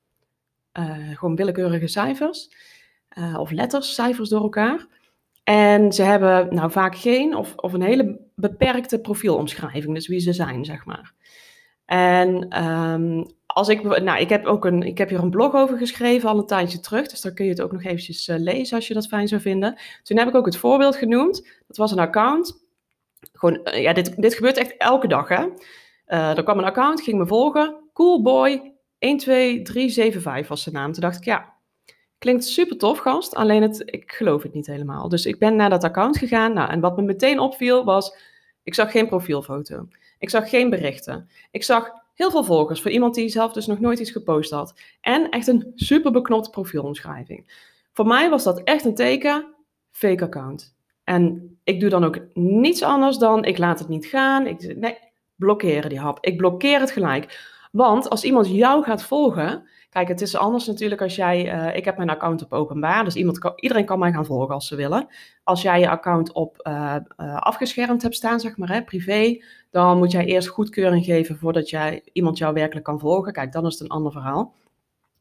gewoon 1.13 1.35
willekeurige 1.35 1.87
cijfers. 1.87 2.49
of 3.37 3.51
letters, 3.51 3.93
cijfers 3.93 4.29
door 4.29 4.41
elkaar. 4.41 4.87
En 5.43 5.91
ze 5.91 6.03
hebben 6.03 6.55
nou 6.55 6.71
vaak 6.71 6.95
geen 6.95 7.35
of, 7.35 7.55
of 7.55 7.73
een 7.73 7.81
hele 7.81 8.19
beperkte 8.35 8.99
profielomschrijving. 8.99 9.93
Dus 9.93 10.07
wie 10.07 10.19
ze 10.19 10.33
zijn, 10.33 10.65
zeg 10.65 10.85
maar. 10.85 11.13
En 11.85 12.63
um, 12.63 13.25
als 13.53 13.69
ik, 13.69 13.83
nou, 13.83 14.19
ik 14.19 14.29
heb 14.29 14.45
ook 14.45 14.65
een, 14.65 14.83
ik 14.83 14.97
heb 14.97 15.09
hier 15.09 15.19
een 15.19 15.29
blog 15.29 15.53
over 15.53 15.77
geschreven 15.77 16.29
al 16.29 16.37
een 16.37 16.45
tijdje 16.45 16.79
terug, 16.79 17.07
dus 17.07 17.21
dan 17.21 17.33
kun 17.33 17.45
je 17.45 17.51
het 17.51 17.61
ook 17.61 17.71
nog 17.71 17.83
eventjes 17.83 18.27
uh, 18.27 18.37
lezen 18.37 18.75
als 18.75 18.87
je 18.87 18.93
dat 18.93 19.07
fijn 19.07 19.27
zou 19.27 19.41
vinden. 19.41 19.77
Toen 20.03 20.17
heb 20.17 20.27
ik 20.27 20.35
ook 20.35 20.45
het 20.45 20.57
voorbeeld 20.57 20.95
genoemd. 20.95 21.47
Dat 21.67 21.77
was 21.77 21.91
een 21.91 21.99
account. 21.99 22.63
Gewoon, 23.33 23.59
uh, 23.63 23.81
ja, 23.81 23.93
dit, 23.93 24.21
dit 24.21 24.33
gebeurt 24.33 24.57
echt 24.57 24.77
elke 24.77 25.07
dag, 25.07 25.27
hè. 25.27 25.45
Uh, 26.07 26.37
er 26.37 26.43
kwam 26.43 26.57
een 26.57 26.63
account, 26.63 27.01
ging 27.01 27.17
me 27.17 27.27
volgen. 27.27 27.75
Coolboy 27.93 28.73
12375 28.99 30.47
was 30.47 30.63
zijn 30.63 30.75
naam. 30.75 30.91
Toen 30.91 31.01
dacht 31.01 31.17
ik, 31.17 31.25
ja, 31.25 31.53
klinkt 32.17 32.45
super 32.45 32.77
tof, 32.77 32.97
gast. 32.97 33.35
Alleen 33.35 33.61
het, 33.61 33.81
ik 33.85 34.11
geloof 34.11 34.43
het 34.43 34.53
niet 34.53 34.67
helemaal. 34.67 35.09
Dus 35.09 35.25
ik 35.25 35.39
ben 35.39 35.55
naar 35.55 35.69
dat 35.69 35.83
account 35.83 36.17
gegaan. 36.17 36.53
Nou, 36.53 36.69
en 36.69 36.79
wat 36.79 36.95
me 36.95 37.01
meteen 37.01 37.39
opviel 37.39 37.83
was, 37.83 38.15
ik 38.63 38.73
zag 38.73 38.91
geen 38.91 39.07
profielfoto. 39.07 39.87
Ik 40.19 40.29
zag 40.29 40.49
geen 40.49 40.69
berichten. 40.69 41.29
Ik 41.51 41.63
zag 41.63 42.00
Heel 42.21 42.31
veel 42.31 42.43
volgers 42.43 42.81
voor 42.81 42.91
iemand 42.91 43.15
die 43.15 43.29
zelf 43.29 43.53
dus 43.53 43.65
nog 43.65 43.79
nooit 43.79 43.99
iets 43.99 44.11
gepost 44.11 44.51
had. 44.51 44.73
En 45.01 45.29
echt 45.29 45.47
een 45.47 45.71
super 45.75 46.11
beknopte 46.11 46.49
profielomschrijving. 46.49 47.69
Voor 47.93 48.05
mij 48.05 48.29
was 48.29 48.43
dat 48.43 48.63
echt 48.63 48.85
een 48.85 48.95
teken. 48.95 49.53
fake 49.91 50.23
account. 50.23 50.75
En 51.03 51.57
ik 51.63 51.79
doe 51.79 51.89
dan 51.89 52.03
ook 52.03 52.19
niets 52.33 52.83
anders 52.83 53.17
dan, 53.17 53.45
ik 53.45 53.57
laat 53.57 53.79
het 53.79 53.87
niet 53.87 54.05
gaan. 54.05 54.47
Ik, 54.47 54.75
nee, 54.77 54.97
blokkeren 55.35 55.89
die 55.89 55.99
hap. 55.99 56.17
Ik 56.25 56.37
blokkeer 56.37 56.79
het 56.79 56.91
gelijk. 56.91 57.39
Want 57.71 58.09
als 58.09 58.23
iemand 58.23 58.47
jou 58.47 58.83
gaat 58.83 59.03
volgen, 59.03 59.67
kijk, 59.91 60.07
het 60.07 60.21
is 60.21 60.35
anders 60.35 60.67
natuurlijk 60.67 61.01
als 61.01 61.15
jij, 61.15 61.53
uh, 61.53 61.75
ik 61.75 61.85
heb 61.85 61.97
mijn 61.97 62.09
account 62.09 62.43
op 62.43 62.53
openbaar, 62.53 63.03
dus 63.03 63.15
iemand 63.15 63.39
kan, 63.39 63.51
iedereen 63.55 63.85
kan 63.85 63.99
mij 63.99 64.11
gaan 64.11 64.25
volgen 64.25 64.53
als 64.53 64.67
ze 64.67 64.75
willen. 64.75 65.07
Als 65.43 65.61
jij 65.61 65.79
je 65.79 65.89
account 65.89 66.31
op 66.31 66.67
uh, 66.67 66.95
uh, 67.17 67.37
afgeschermd 67.37 68.01
hebt 68.01 68.15
staan, 68.15 68.39
zeg 68.39 68.57
maar, 68.57 68.69
hè, 68.69 68.83
privé, 68.83 69.43
dan 69.71 69.97
moet 69.97 70.11
jij 70.11 70.25
eerst 70.25 70.47
goedkeuring 70.47 71.05
geven 71.05 71.37
voordat 71.37 71.69
jij, 71.69 72.01
iemand 72.13 72.37
jou 72.37 72.53
werkelijk 72.53 72.85
kan 72.85 72.99
volgen. 72.99 73.33
Kijk, 73.33 73.51
dan 73.51 73.65
is 73.65 73.73
het 73.73 73.81
een 73.81 73.95
ander 73.95 74.11
verhaal. 74.11 74.53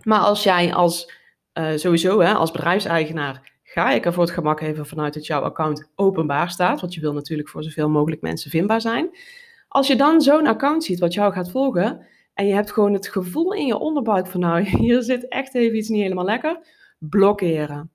Maar 0.03 0.21
als 0.21 0.43
jij 0.43 0.75
als, 0.75 1.13
sowieso, 1.75 2.21
hè, 2.21 2.35
als 2.35 2.51
bedrijfseigenaar, 2.51 3.53
ga 3.63 3.91
ik 3.91 4.07
er 4.07 4.13
voor 4.13 4.23
het 4.23 4.33
gemak 4.33 4.61
even 4.61 4.87
vanuit 4.87 5.15
dat 5.15 5.27
jouw 5.27 5.43
account 5.43 5.91
openbaar 5.95 6.51
staat, 6.51 6.81
want 6.81 6.95
je 6.95 7.01
wil 7.01 7.13
natuurlijk 7.13 7.49
voor 7.49 7.63
zoveel 7.63 7.89
mogelijk 7.89 8.23
mensen 8.23 8.51
vindbaar 8.51 8.81
zijn. 8.81 9.11
Als 9.69 9.87
je 9.87 9.97
dan 9.97 10.21
zo'n 10.21 10.47
account 10.47 10.85
ziet 10.85 11.01
wat 11.01 11.15
jou 11.15 11.33
gaat 11.33 11.51
volgen, 11.51 12.07
en 12.41 12.47
je 12.47 12.55
hebt 12.55 12.73
gewoon 12.73 12.93
het 12.93 13.09
gevoel 13.09 13.53
in 13.53 13.67
je 13.67 13.79
onderbuik 13.79 14.27
van 14.27 14.41
nou, 14.41 14.63
hier 14.85 15.03
zit 15.03 15.29
echt 15.29 15.55
even 15.55 15.77
iets 15.77 15.89
niet 15.89 16.03
helemaal 16.03 16.25
lekker, 16.25 16.59
blokkeren. 16.99 17.91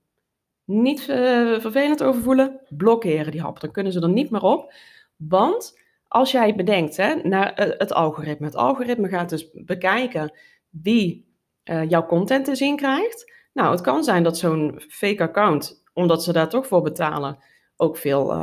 Niet 0.66 1.00
uh, 1.00 1.60
vervelend 1.60 2.04
overvoelen, 2.04 2.60
blokkeren 2.70 3.32
die 3.32 3.42
hap. 3.42 3.60
Dan 3.60 3.72
kunnen 3.72 3.92
ze 3.92 4.02
er 4.02 4.10
niet 4.10 4.30
meer 4.30 4.42
op. 4.42 4.74
Want 5.16 5.80
als 6.08 6.32
jij 6.32 6.56
bedenkt 6.56 6.98
hè, 6.98 7.16
naar 7.16 7.54
eh, 7.54 7.80
het 7.80 7.94
algoritme. 7.94 8.46
Het 8.46 8.56
algoritme 8.56 9.08
gaat 9.08 9.30
dus 9.30 9.50
bekijken 9.54 10.34
wie 10.70 11.28
uh, 11.64 11.90
jouw 11.90 12.06
content 12.06 12.46
te 12.46 12.56
zien 12.56 12.76
krijgt. 12.76 13.34
Nou, 13.54 13.72
het 13.72 13.82
kan 13.82 14.04
zijn 14.04 14.24
dat 14.24 14.38
zo'n 14.38 14.82
fake 14.88 15.24
account, 15.24 15.84
omdat 15.94 16.24
ze 16.24 16.34
daar 16.34 16.50
toch 16.50 16.68
voor 16.68 16.82
betalen, 16.82 17.38
ook 17.76 17.98
veel 17.98 18.36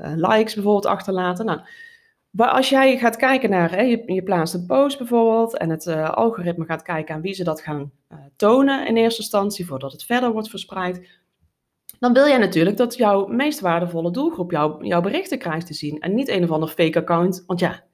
likes 0.00 0.54
bijvoorbeeld 0.54 0.86
achterlaten. 0.86 1.44
Nou, 1.44 1.60
maar 2.30 2.48
als 2.48 2.68
jij 2.68 2.98
gaat 2.98 3.16
kijken 3.16 3.50
naar, 3.50 3.70
hè, 3.70 3.80
je, 3.80 4.02
je, 4.06 4.22
plaatst 4.22 4.54
een 4.54 4.66
post 4.66 4.98
bijvoorbeeld 4.98 5.56
en 5.56 5.70
het 5.70 5.86
uh, 5.86 6.10
algoritme 6.10 6.64
gaat 6.64 6.82
kijken 6.82 7.14
aan 7.14 7.20
wie 7.20 7.34
ze 7.34 7.44
dat 7.44 7.60
gaan 7.60 7.92
uh, 8.12 8.18
tonen 8.36 8.86
in 8.86 8.96
eerste 8.96 9.20
instantie, 9.20 9.66
voordat 9.66 9.92
het 9.92 10.04
verder 10.04 10.32
wordt 10.32 10.48
verspreid, 10.48 11.08
dan 11.98 12.12
wil 12.12 12.26
jij 12.26 12.38
natuurlijk 12.38 12.76
dat 12.76 12.96
jouw 12.96 13.26
meest 13.26 13.60
waardevolle 13.60 14.10
doelgroep 14.10 14.50
jou, 14.50 14.86
jouw 14.86 15.00
berichten 15.00 15.38
krijgt 15.38 15.66
te 15.66 15.74
zien. 15.74 16.00
En 16.00 16.14
niet 16.14 16.28
een 16.28 16.42
of 16.42 16.50
ander 16.50 16.68
fake 16.68 16.98
account, 16.98 17.44
want 17.46 17.60
ja, 17.60 17.84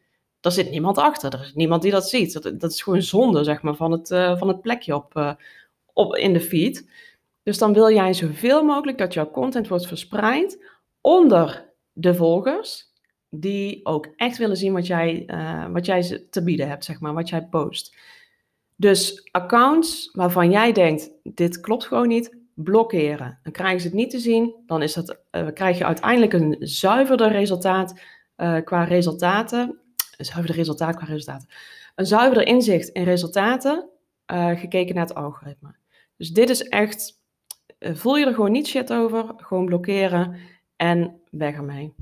daar 0.41 0.53
zit 0.53 0.71
niemand 0.71 0.99
achter. 0.99 1.33
Er 1.33 1.41
is 1.41 1.55
niemand 1.55 1.83
die 1.83 1.91
dat 1.91 2.09
ziet. 2.09 2.43
Dat, 2.43 2.61
dat 2.61 2.71
is 2.71 2.83
gewoon 2.83 3.03
zonde, 3.03 3.45
zeg 3.45 3.63
maar, 3.63 3.75
van 3.75 3.93
het, 3.93 4.11
uh, 4.11 4.39
van 4.39 4.49
het 4.49 4.61
plekje 4.61 4.95
op, 4.95 5.37
op, 5.93 6.17
in 6.17 6.33
de 6.33 6.41
feed. 6.41 6.89
Dus 7.43 7.59
dan 7.59 7.73
wil 7.73 7.91
jij 7.91 8.13
zoveel 8.13 8.65
mogelijk 8.65 8.99
dat 8.99 9.15
jouw 9.15 9.31
content 9.31 9.69
wordt 9.69 9.87
verspreid 9.87 10.59
onder 11.01 11.73
de 11.93 12.15
volgers 12.15 12.93
die 13.41 13.87
ook 13.87 14.09
echt 14.17 14.39
willen 14.39 14.57
zien 14.57 14.73
wat 14.73 14.87
jij, 14.87 15.25
uh, 15.27 15.67
wat 15.73 15.87
jij 15.87 16.27
te 16.31 16.43
bieden 16.43 16.69
hebt, 16.69 16.85
zeg 16.85 17.01
maar, 17.01 17.15
wat 17.15 17.29
jij 17.29 17.47
post. 17.47 17.97
Dus 18.77 19.29
accounts 19.31 20.11
waarvan 20.13 20.51
jij 20.51 20.73
denkt, 20.73 21.11
dit 21.23 21.61
klopt 21.61 21.87
gewoon 21.87 22.09
niet, 22.09 22.37
blokkeren. 22.55 23.39
Dan 23.43 23.53
krijgen 23.53 23.81
ze 23.81 23.87
het 23.87 23.97
niet 23.97 24.11
te 24.11 24.19
zien, 24.19 24.55
dan 24.67 24.83
is 24.83 24.93
dat, 24.93 25.19
uh, 25.33 25.49
krijg 25.55 25.79
je 25.79 25.85
uiteindelijk 25.85 26.33
een 26.33 26.57
zuiverder 26.61 27.33
resultaat 27.33 28.01
uh, 28.37 28.61
qua 28.65 28.85
resultaten. 28.85 29.79
Een 30.17 30.25
zuiverder 30.25 30.57
resultaat 30.57 30.97
qua 30.97 31.07
resultaten. 31.07 31.49
Een 31.95 32.07
zuiverder 32.07 32.47
inzicht 32.47 32.89
in 32.89 33.05
resultaten, 33.05 33.89
gekeken 34.55 34.95
naar 34.95 35.07
het 35.07 35.15
algoritme. 35.15 35.75
Dus 36.17 36.31
dit 36.31 36.51
is 36.51 36.63
echt, 36.63 37.21
voel 37.79 38.17
je 38.17 38.27
er 38.27 38.35
gewoon 38.35 38.53
niet 38.53 38.67
shit 38.67 38.93
over, 38.93 39.33
gewoon 39.37 39.65
blokkeren 39.65 40.37
en 40.77 41.21
weg 41.31 41.55
ermee. 41.55 41.95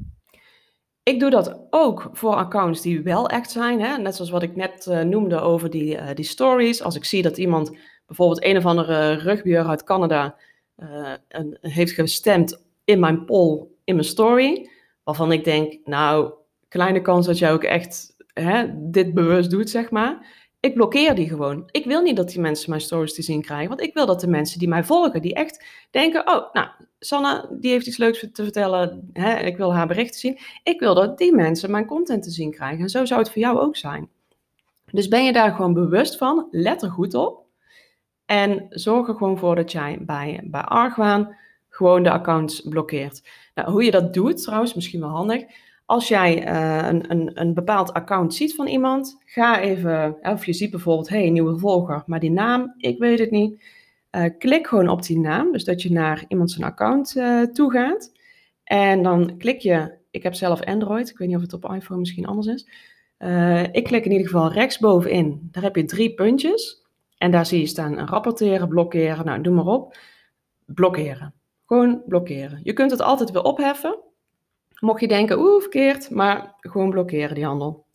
Ik 1.03 1.21
doe 1.21 1.31
dat 1.31 1.61
ook 1.71 2.11
voor 2.13 2.35
accounts 2.35 2.81
die 2.81 3.03
wel 3.03 3.29
echt 3.29 3.51
zijn. 3.51 3.81
Hè? 3.81 3.97
Net 3.97 4.15
zoals 4.15 4.31
wat 4.31 4.43
ik 4.43 4.57
net 4.57 4.87
uh, 4.87 5.01
noemde 5.01 5.41
over 5.41 5.71
die, 5.71 5.97
uh, 5.97 6.09
die 6.15 6.25
stories. 6.25 6.83
Als 6.83 6.97
ik 6.97 7.05
zie 7.05 7.23
dat 7.23 7.39
iemand 7.39 7.77
bijvoorbeeld 8.07 8.45
een 8.45 8.57
of 8.57 8.67
andere 8.67 9.13
rugbyer 9.13 9.67
uit 9.67 9.85
Canada 9.85 10.37
uh, 10.79 11.13
een, 11.29 11.59
heeft 11.61 11.93
gestemd 11.93 12.65
in 12.85 13.01
mijn 13.01 13.25
poll, 13.25 13.67
in 13.85 13.95
mijn 13.95 14.07
story. 14.07 14.71
Waarvan 15.05 15.33
ik 15.33 15.45
denk, 15.45 15.79
nou, 15.85 16.33
kleine 16.69 17.01
kans 17.01 17.27
dat 17.27 17.39
jij 17.39 17.53
ook 17.53 17.65
echt 17.65 18.17
hè, 18.35 18.67
dit 18.75 19.15
bewust 19.15 19.51
doet, 19.51 19.71
zeg 19.71 19.91
maar. 19.91 20.27
Ik 20.63 20.75
blokkeer 20.75 21.15
die 21.15 21.29
gewoon. 21.29 21.69
Ik 21.71 21.85
wil 21.85 22.03
niet 22.03 22.17
dat 22.17 22.29
die 22.29 22.41
mensen 22.41 22.71
mijn 22.71 22.83
stories 22.83 23.15
te 23.15 23.23
zien 23.23 23.43
krijgen. 23.43 23.69
Want 23.69 23.81
ik 23.81 23.95
wil 23.95 24.07
dat 24.07 24.21
de 24.21 24.27
mensen 24.27 24.59
die 24.59 24.69
mij 24.69 24.85
volgen, 24.85 25.23
die 25.23 25.35
echt 25.35 25.65
denken: 25.91 26.29
oh, 26.29 26.53
nou, 26.53 26.69
Sanne, 26.99 27.57
die 27.61 27.71
heeft 27.71 27.87
iets 27.87 27.97
leuks 27.97 28.27
te 28.33 28.43
vertellen. 28.43 29.11
Hè, 29.13 29.39
ik 29.39 29.57
wil 29.57 29.75
haar 29.75 29.87
berichten 29.87 30.21
zien. 30.21 30.39
Ik 30.63 30.81
wil 30.81 30.95
dat 30.95 31.19
die 31.19 31.35
mensen 31.35 31.71
mijn 31.71 31.87
content 31.87 32.23
te 32.23 32.31
zien 32.31 32.51
krijgen. 32.51 32.81
En 32.81 32.89
zo 32.89 33.05
zou 33.05 33.21
het 33.21 33.31
voor 33.31 33.43
jou 33.43 33.59
ook 33.59 33.77
zijn. 33.77 34.09
Dus 34.91 35.09
ben 35.09 35.25
je 35.25 35.33
daar 35.33 35.55
gewoon 35.55 35.75
bewust 35.75 36.17
van? 36.17 36.49
Let 36.51 36.83
er 36.83 36.91
goed 36.91 37.15
op. 37.15 37.47
En 38.27 38.67
zorg 38.69 39.09
er 39.09 39.15
gewoon 39.15 39.39
voor 39.39 39.55
dat 39.55 39.73
jij 39.73 39.99
bij, 40.01 40.41
bij 40.45 40.63
Argwaan 40.63 41.37
gewoon 41.69 42.03
de 42.03 42.11
accounts 42.11 42.61
blokkeert. 42.61 43.29
Nou, 43.55 43.71
hoe 43.71 43.85
je 43.85 43.91
dat 43.91 44.15
doet, 44.15 44.43
trouwens, 44.43 44.75
misschien 44.75 45.01
wel 45.01 45.09
handig. 45.09 45.45
Als 45.93 46.09
jij 46.09 46.47
uh, 46.47 46.89
een, 46.89 47.11
een, 47.11 47.31
een 47.41 47.55
bepaald 47.55 47.93
account 47.93 48.35
ziet 48.35 48.55
van 48.55 48.67
iemand, 48.67 49.19
ga 49.25 49.61
even, 49.61 50.17
of 50.23 50.47
je 50.47 50.53
ziet 50.53 50.71
bijvoorbeeld, 50.71 51.09
hey, 51.09 51.31
nieuwe 51.31 51.59
volger, 51.59 52.03
maar 52.07 52.21
die 52.21 52.31
naam, 52.31 52.75
ik 52.77 52.99
weet 52.99 53.19
het 53.19 53.31
niet. 53.31 53.65
Uh, 54.11 54.25
klik 54.39 54.67
gewoon 54.67 54.89
op 54.89 55.03
die 55.03 55.19
naam, 55.19 55.53
dus 55.53 55.65
dat 55.65 55.83
je 55.83 55.93
naar 55.93 56.25
iemand 56.29 56.51
zijn 56.51 56.67
account 56.67 57.15
uh, 57.17 57.43
toe 57.43 57.71
gaat. 57.71 58.13
En 58.65 59.03
dan 59.03 59.37
klik 59.39 59.61
je, 59.61 59.93
ik 60.11 60.23
heb 60.23 60.35
zelf 60.35 60.65
Android, 60.65 61.09
ik 61.11 61.19
weet 61.19 61.29
niet 61.29 61.37
of 61.37 61.43
het 61.43 61.53
op 61.53 61.75
iPhone 61.75 62.01
misschien 62.01 62.27
anders 62.27 62.47
is. 62.47 62.67
ik 63.73 63.85
klik 63.85 64.05
in 64.05 64.13
ieder 64.13 64.27
geval 64.27 64.53
rechtsbovenin, 64.53 65.49
daar 65.51 65.63
heb 65.63 65.77
je 65.77 65.85
drie 65.85 66.15
puntjes. 66.15 66.83
En 67.19 67.31
daar 67.31 67.47
zie 67.47 67.61
je 67.61 67.67
staan 67.67 67.99
rapporteren, 67.99 68.69
blokkeren, 68.69 69.25
nou 69.25 69.43
doe 69.43 69.55
maar 69.55 69.67
op. 69.67 69.97
Blokkeren, 70.67 71.35
gewoon 71.67 72.03
blokkeren. 72.07 72.61
Je 72.63 72.73
kunt 72.73 72.91
het 72.91 73.01
altijd 73.01 73.31
weer 73.31 73.43
opheffen. 73.43 74.11
Mocht 74.83 75.01
je 75.01 75.09
denken, 75.09 75.39
oeh, 75.39 75.61
verkeerd, 75.61 76.11
maar 76.11 76.55
gewoon 76.61 76.91
blokkeren 76.91 77.35
die 77.35 77.45
handel. 77.45 77.87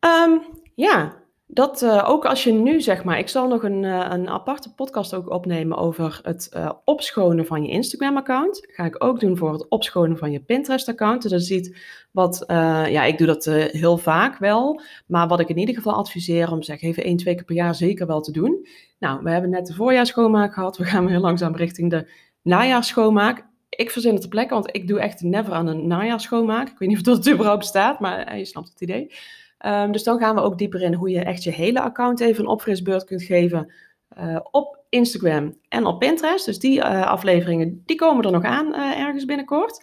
Um, 0.00 0.42
ja, 0.74 1.16
dat 1.46 1.82
uh, 1.82 2.08
ook 2.08 2.24
als 2.26 2.44
je 2.44 2.52
nu 2.52 2.80
zeg 2.80 3.04
maar, 3.04 3.18
ik 3.18 3.28
zal 3.28 3.48
nog 3.48 3.62
een, 3.62 3.82
uh, 3.82 4.06
een 4.10 4.28
aparte 4.28 4.74
podcast 4.74 5.14
ook 5.14 5.30
opnemen 5.30 5.76
over 5.76 6.20
het 6.22 6.50
uh, 6.56 6.70
opschonen 6.84 7.46
van 7.46 7.62
je 7.62 7.70
Instagram-account. 7.70 8.66
Ga 8.70 8.84
ik 8.84 9.04
ook 9.04 9.20
doen 9.20 9.36
voor 9.36 9.52
het 9.52 9.68
opschonen 9.68 10.18
van 10.18 10.30
je 10.30 10.40
Pinterest-account. 10.40 11.22
Dus 11.22 11.30
dat 11.30 11.42
ziet 11.42 11.76
wat, 12.12 12.44
ja, 12.48 13.04
ik 13.04 13.18
doe 13.18 13.26
dat 13.26 13.44
heel 13.44 13.98
vaak 13.98 14.38
wel, 14.38 14.80
maar 15.06 15.28
wat 15.28 15.40
ik 15.40 15.48
in 15.48 15.58
ieder 15.58 15.74
geval 15.74 15.94
adviseer 15.94 16.52
om 16.52 16.62
zeg 16.62 16.82
even 16.82 17.04
één, 17.04 17.16
twee 17.16 17.34
keer 17.34 17.44
per 17.44 17.54
jaar 17.54 17.74
zeker 17.74 18.06
wel 18.06 18.20
te 18.20 18.32
doen. 18.32 18.66
Nou, 18.98 19.22
we 19.22 19.30
hebben 19.30 19.50
net 19.50 19.66
de 19.66 19.74
voorjaarsschoonmaak 19.74 20.54
gehad. 20.54 20.76
We 20.76 20.84
gaan 20.84 21.06
weer 21.06 21.18
langzaam 21.18 21.56
richting 21.56 21.90
de 21.90 22.10
najaarsschoonmaak 22.42 23.46
ik 23.68 23.90
verzin 23.90 24.12
het 24.12 24.20
ter 24.20 24.30
plekke, 24.30 24.54
want 24.54 24.74
ik 24.76 24.88
doe 24.88 25.00
echt 25.00 25.22
never 25.22 25.52
aan 25.52 25.66
een 25.66 25.86
najaarschoonmaak. 25.86 26.68
Ik 26.68 26.78
weet 26.78 26.88
niet 26.88 26.98
of 26.98 27.04
dat 27.04 27.28
überhaupt 27.28 27.58
bestaat, 27.58 28.00
maar 28.00 28.18
eh, 28.18 28.38
je 28.38 28.44
snapt 28.44 28.68
het 28.68 28.80
idee. 28.80 29.12
Um, 29.66 29.92
dus 29.92 30.02
dan 30.02 30.18
gaan 30.18 30.34
we 30.34 30.40
ook 30.40 30.58
dieper 30.58 30.82
in 30.82 30.94
hoe 30.94 31.10
je 31.10 31.20
echt 31.20 31.42
je 31.42 31.50
hele 31.50 31.80
account 31.80 32.20
even 32.20 32.44
een 32.44 32.50
opfrisbeurt 32.50 33.04
kunt 33.04 33.22
geven 33.22 33.72
uh, 34.18 34.38
op 34.50 34.78
Instagram 34.88 35.56
en 35.68 35.86
op 35.86 35.98
Pinterest. 35.98 36.44
Dus 36.44 36.58
die 36.58 36.78
uh, 36.78 37.06
afleveringen, 37.06 37.82
die 37.86 37.96
komen 37.96 38.24
er 38.24 38.30
nog 38.30 38.44
aan 38.44 38.74
ergens 38.74 39.24
binnenkort. 39.24 39.82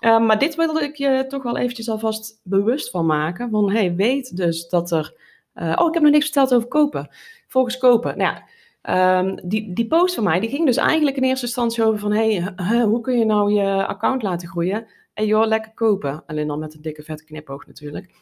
Um, 0.00 0.26
maar 0.26 0.38
dit 0.38 0.54
wil 0.54 0.76
ik 0.76 0.96
je 0.96 1.24
toch 1.28 1.42
wel 1.42 1.56
eventjes 1.56 1.88
alvast 1.88 2.40
bewust 2.42 2.90
van 2.90 3.06
maken. 3.06 3.50
Van 3.50 3.70
hey, 3.70 3.94
weet 3.94 4.36
dus 4.36 4.68
dat 4.68 4.90
er... 4.90 5.14
oh, 5.54 5.86
ik 5.88 5.94
heb 5.94 6.02
nog 6.02 6.12
niks 6.12 6.24
verteld 6.24 6.54
over 6.54 6.68
kopen. 6.68 7.08
Volgens 7.46 7.78
kopen. 7.78 8.18
Nou 8.18 8.34
ja, 8.34 8.44
Um, 8.90 9.48
die, 9.48 9.72
die 9.72 9.86
post 9.86 10.14
van 10.14 10.24
mij, 10.24 10.40
die 10.40 10.50
ging 10.50 10.66
dus 10.66 10.76
eigenlijk 10.76 11.16
in 11.16 11.22
eerste 11.22 11.46
instantie 11.46 11.84
over 11.84 11.98
van, 11.98 12.12
hey, 12.12 12.54
hoe 12.82 13.00
kun 13.00 13.18
je 13.18 13.24
nou 13.24 13.52
je 13.52 13.86
account 13.86 14.22
laten 14.22 14.48
groeien? 14.48 14.86
En 15.14 15.26
joh, 15.26 15.46
lekker 15.46 15.72
kopen. 15.74 16.22
Alleen 16.26 16.46
dan 16.46 16.58
met 16.58 16.74
een 16.74 16.82
dikke 16.82 17.02
vette 17.02 17.24
knipoog 17.24 17.66
natuurlijk. 17.66 18.14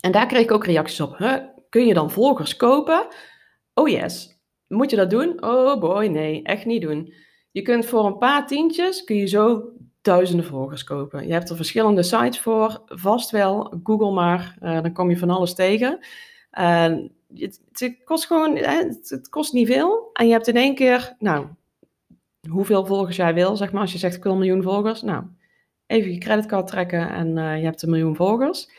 En 0.00 0.12
daar 0.12 0.26
kreeg 0.26 0.42
ik 0.42 0.50
ook 0.50 0.64
reacties 0.64 1.00
op. 1.00 1.16
Kun 1.68 1.86
je 1.86 1.94
dan 1.94 2.10
volgers 2.10 2.56
kopen? 2.56 3.06
Oh 3.74 3.88
yes. 3.88 4.38
Moet 4.66 4.90
je 4.90 4.96
dat 4.96 5.10
doen? 5.10 5.44
Oh 5.44 5.80
boy, 5.80 6.06
nee, 6.06 6.42
echt 6.42 6.64
niet 6.64 6.82
doen. 6.82 7.14
Je 7.50 7.62
kunt 7.62 7.86
voor 7.86 8.06
een 8.06 8.18
paar 8.18 8.46
tientjes, 8.46 9.04
kun 9.04 9.16
je 9.16 9.26
zo 9.26 9.72
duizenden 10.02 10.46
volgers 10.46 10.84
kopen. 10.84 11.26
Je 11.26 11.32
hebt 11.32 11.50
er 11.50 11.56
verschillende 11.56 12.02
sites 12.02 12.40
voor, 12.40 12.82
vast 12.86 13.30
wel. 13.30 13.80
Google 13.82 14.12
maar, 14.12 14.56
uh, 14.62 14.82
dan 14.82 14.92
kom 14.92 15.10
je 15.10 15.18
van 15.18 15.30
alles 15.30 15.54
tegen. 15.54 15.98
Het, 17.34 17.60
het, 17.72 17.96
kost 18.04 18.26
gewoon, 18.26 18.56
het, 18.56 19.28
kost 19.28 19.52
niet 19.52 19.66
veel. 19.66 20.10
En 20.12 20.26
je 20.26 20.32
hebt 20.32 20.48
in 20.48 20.56
één 20.56 20.74
keer, 20.74 21.16
nou, 21.18 21.46
hoeveel 22.48 22.86
volgers 22.86 23.16
jij 23.16 23.34
wil, 23.34 23.56
zeg 23.56 23.72
maar. 23.72 23.80
Als 23.80 23.92
je 23.92 23.98
zegt, 23.98 24.16
ik 24.16 24.22
wil 24.22 24.32
een 24.32 24.38
miljoen 24.38 24.62
volgers. 24.62 25.02
Nou, 25.02 25.24
even 25.86 26.12
je 26.12 26.18
creditcard 26.18 26.66
trekken 26.66 27.10
en 27.10 27.36
uh, 27.36 27.58
je 27.58 27.64
hebt 27.64 27.82
een 27.82 27.90
miljoen 27.90 28.16
volgers. 28.16 28.70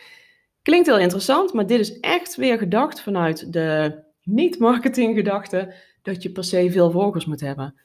Klinkt 0.61 0.87
heel 0.87 0.99
interessant, 0.99 1.53
maar 1.53 1.67
dit 1.67 1.79
is 1.79 1.99
echt 1.99 2.35
weer 2.35 2.57
gedacht 2.57 3.01
vanuit 3.01 3.53
de 3.53 3.99
niet-marketing 4.23 5.15
gedachte 5.15 5.73
dat 6.01 6.23
je 6.23 6.31
per 6.31 6.43
se 6.43 6.71
veel 6.71 6.91
volgers 6.91 7.25
moet 7.25 7.41
hebben. 7.41 7.75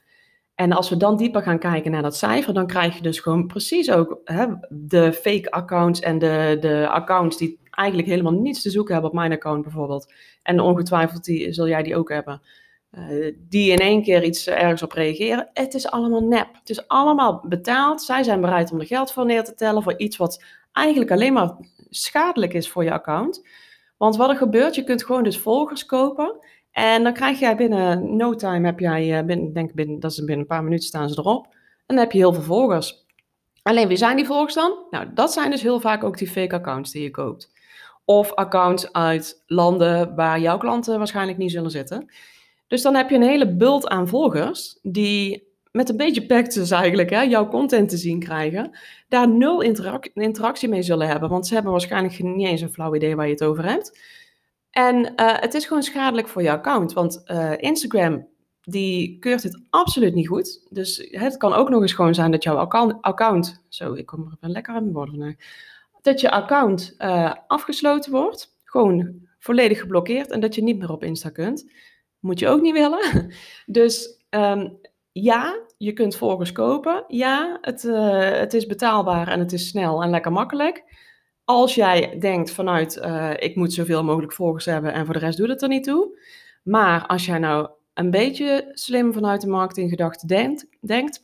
En 0.55 0.71
als 0.71 0.89
we 0.89 0.97
dan 0.97 1.17
dieper 1.17 1.41
gaan 1.41 1.59
kijken 1.59 1.91
naar 1.91 2.01
dat 2.01 2.15
cijfer, 2.15 2.53
dan 2.53 2.67
krijg 2.67 2.95
je 2.95 3.01
dus 3.01 3.19
gewoon 3.19 3.47
precies 3.47 3.91
ook 3.91 4.21
hè, 4.23 4.45
de 4.69 5.13
fake 5.13 5.51
accounts 5.51 5.99
en 5.99 6.19
de, 6.19 6.57
de 6.59 6.87
accounts 6.87 7.37
die 7.37 7.59
eigenlijk 7.77 8.09
helemaal 8.09 8.31
niets 8.31 8.61
te 8.61 8.69
zoeken 8.69 8.93
hebben 8.93 9.11
op 9.11 9.17
mijn 9.17 9.31
account 9.31 9.63
bijvoorbeeld. 9.63 10.13
En 10.43 10.59
ongetwijfeld 10.59 11.23
die, 11.23 11.53
zul 11.53 11.67
jij 11.67 11.83
die 11.83 11.95
ook 11.95 12.09
hebben. 12.09 12.41
Uh, 12.91 13.35
die 13.49 13.71
in 13.71 13.77
één 13.77 14.03
keer 14.03 14.23
iets 14.23 14.47
ergens 14.47 14.83
op 14.83 14.91
reageren. 14.91 15.49
Het 15.53 15.73
is 15.73 15.87
allemaal 15.87 16.23
nep. 16.23 16.47
Het 16.53 16.69
is 16.69 16.87
allemaal 16.87 17.43
betaald. 17.47 18.01
Zij 18.01 18.23
zijn 18.23 18.41
bereid 18.41 18.71
om 18.71 18.79
er 18.79 18.85
geld 18.85 19.11
voor 19.11 19.25
neer 19.25 19.43
te 19.43 19.53
tellen 19.53 19.83
voor 19.83 19.97
iets 19.97 20.17
wat 20.17 20.43
eigenlijk 20.71 21.11
alleen 21.11 21.33
maar 21.33 21.55
schadelijk 21.89 22.53
is 22.53 22.69
voor 22.69 22.83
je 22.83 22.91
account. 22.91 23.47
Want 23.97 24.15
wat 24.15 24.29
er 24.29 24.35
gebeurt, 24.35 24.75
je 24.75 24.83
kunt 24.83 25.05
gewoon 25.05 25.23
dus 25.23 25.39
volgers 25.39 25.85
kopen. 25.85 26.35
En 26.71 27.03
dan 27.03 27.13
krijg 27.13 27.39
jij 27.39 27.55
binnen 27.55 28.15
no 28.15 28.35
time, 28.35 28.65
heb 28.65 28.79
jij, 28.79 29.17
eh, 29.17 29.25
binnen, 29.25 29.53
denk 29.53 29.73
binnen, 29.73 29.99
dat 29.99 30.11
is 30.11 30.17
binnen 30.17 30.39
een 30.39 30.45
paar 30.45 30.63
minuten 30.63 30.85
staan 30.85 31.09
ze 31.09 31.19
erop. 31.19 31.45
En 31.85 31.95
dan 31.95 31.97
heb 31.97 32.11
je 32.11 32.17
heel 32.17 32.33
veel 32.33 32.43
volgers. 32.43 33.05
Alleen 33.63 33.87
wie 33.87 33.97
zijn 33.97 34.15
die 34.15 34.25
volgers 34.25 34.53
dan? 34.53 34.77
Nou, 34.89 35.13
dat 35.13 35.33
zijn 35.33 35.51
dus 35.51 35.61
heel 35.61 35.79
vaak 35.79 36.03
ook 36.03 36.17
die 36.17 36.29
fake 36.29 36.55
accounts 36.55 36.91
die 36.91 37.03
je 37.03 37.11
koopt. 37.11 37.51
Of 38.09 38.33
accounts 38.33 38.91
uit 38.91 39.43
landen 39.45 40.15
waar 40.15 40.39
jouw 40.39 40.57
klanten 40.57 40.97
waarschijnlijk 40.97 41.37
niet 41.37 41.51
zullen 41.51 41.71
zitten. 41.71 42.11
Dus 42.67 42.81
dan 42.81 42.95
heb 42.95 43.09
je 43.09 43.15
een 43.15 43.21
hele 43.21 43.55
bult 43.55 43.87
aan 43.87 44.07
volgers 44.07 44.79
die 44.81 45.47
met 45.71 45.89
een 45.89 45.97
beetje 45.97 46.25
packs 46.25 46.71
eigenlijk 46.71 47.09
hè, 47.09 47.21
jouw 47.21 47.47
content 47.47 47.89
te 47.89 47.97
zien 47.97 48.19
krijgen, 48.19 48.77
daar 49.07 49.29
nul 49.29 49.61
interactie 50.13 50.69
mee 50.69 50.81
zullen 50.81 51.07
hebben. 51.07 51.29
Want 51.29 51.47
ze 51.47 51.53
hebben 51.53 51.71
waarschijnlijk 51.71 52.23
niet 52.23 52.47
eens 52.47 52.61
een 52.61 52.73
flauw 52.73 52.95
idee 52.95 53.15
waar 53.15 53.25
je 53.25 53.31
het 53.31 53.43
over 53.43 53.65
hebt. 53.65 53.99
En 54.71 54.95
uh, 54.95 55.05
het 55.15 55.53
is 55.53 55.65
gewoon 55.65 55.83
schadelijk 55.83 56.27
voor 56.27 56.41
je 56.41 56.51
account. 56.51 56.93
Want 56.93 57.23
uh, 57.25 57.51
Instagram, 57.57 58.27
die 58.61 59.19
keurt 59.19 59.41
dit 59.41 59.61
absoluut 59.69 60.13
niet 60.13 60.27
goed. 60.27 60.67
Dus 60.69 61.07
het 61.11 61.37
kan 61.37 61.53
ook 61.53 61.69
nog 61.69 61.81
eens 61.81 61.93
gewoon 61.93 62.15
zijn 62.15 62.31
dat 62.31 62.43
jouw 62.43 62.57
account... 62.57 63.01
account 63.01 63.63
zo, 63.69 63.93
ik 63.93 64.05
kom 64.05 64.37
er 64.41 64.49
lekker 64.49 64.73
aan 64.73 64.81
mijn 64.81 64.95
woorden 64.95 65.15
vandaag. 65.15 65.35
Dat 66.07 66.21
je 66.21 66.31
account 66.31 66.95
uh, 66.99 67.33
afgesloten 67.47 68.11
wordt. 68.11 68.59
Gewoon 68.63 69.27
volledig 69.39 69.79
geblokkeerd. 69.79 70.31
En 70.31 70.39
dat 70.39 70.55
je 70.55 70.63
niet 70.63 70.77
meer 70.77 70.91
op 70.91 71.03
Insta 71.03 71.29
kunt. 71.29 71.71
Moet 72.19 72.39
je 72.39 72.47
ook 72.47 72.61
niet 72.61 72.73
willen. 72.73 73.31
Dus 73.65 74.25
um, 74.29 74.79
ja, 75.11 75.59
je 75.77 75.93
kunt 75.93 76.15
volgers 76.15 76.51
kopen. 76.51 77.03
Ja, 77.07 77.57
het, 77.61 77.83
uh, 77.83 78.31
het 78.31 78.53
is 78.53 78.65
betaalbaar 78.65 79.27
en 79.27 79.39
het 79.39 79.53
is 79.53 79.67
snel 79.67 80.03
en 80.03 80.09
lekker 80.09 80.31
makkelijk. 80.31 80.83
Als 81.43 81.75
jij 81.75 82.17
denkt 82.19 82.51
vanuit, 82.51 82.97
uh, 82.97 83.33
ik 83.37 83.55
moet 83.55 83.73
zoveel 83.73 84.03
mogelijk 84.03 84.33
volgers 84.33 84.65
hebben 84.65 84.93
en 84.93 85.05
voor 85.05 85.13
de 85.13 85.19
rest 85.19 85.37
doet 85.37 85.49
het 85.49 85.61
er 85.61 85.67
niet 85.67 85.83
toe. 85.83 86.19
Maar 86.63 87.05
als 87.05 87.25
jij 87.25 87.39
nou 87.39 87.69
een 87.93 88.11
beetje 88.11 88.69
slim 88.71 89.13
vanuit 89.13 89.41
de 89.41 89.47
marketinggedachte 89.47 90.27
denkt, 90.27 90.67
denkt, 90.81 91.23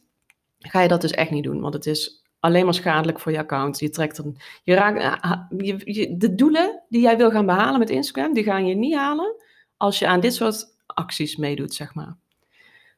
ga 0.60 0.82
je 0.82 0.88
dat 0.88 1.02
dus 1.02 1.12
echt 1.12 1.32
niet 1.32 1.44
doen. 1.44 1.62
Want 1.62 1.74
het 1.74 1.86
is 1.86 2.23
alleen 2.44 2.66
maar 2.66 2.74
schadelijk 2.74 3.20
voor 3.20 3.32
je 3.32 3.38
account. 3.38 3.80
Je 3.80 3.90
trekt 3.90 4.18
er, 4.18 4.26
je 4.64 4.74
raakt, 4.74 5.22
eh, 5.22 5.78
je, 5.84 6.18
de 6.18 6.36
doelen 6.36 6.84
die 6.90 7.02
jij 7.02 7.18
wil 7.18 7.32
gaan 7.32 7.46
behalen 7.46 7.80
met 7.80 7.90
Instagram, 7.90 8.34
die 8.34 8.44
gaan 8.44 8.66
je 8.66 8.76
niet 8.76 8.96
halen 8.96 9.36
als 9.78 10.00
je 10.00 10.08
aan 10.08 10.20
dit 10.20 10.34
soort 10.34 10.66
acties 10.86 11.36
meedoet, 11.36 11.74
zeg 11.74 11.94
maar. 11.94 12.18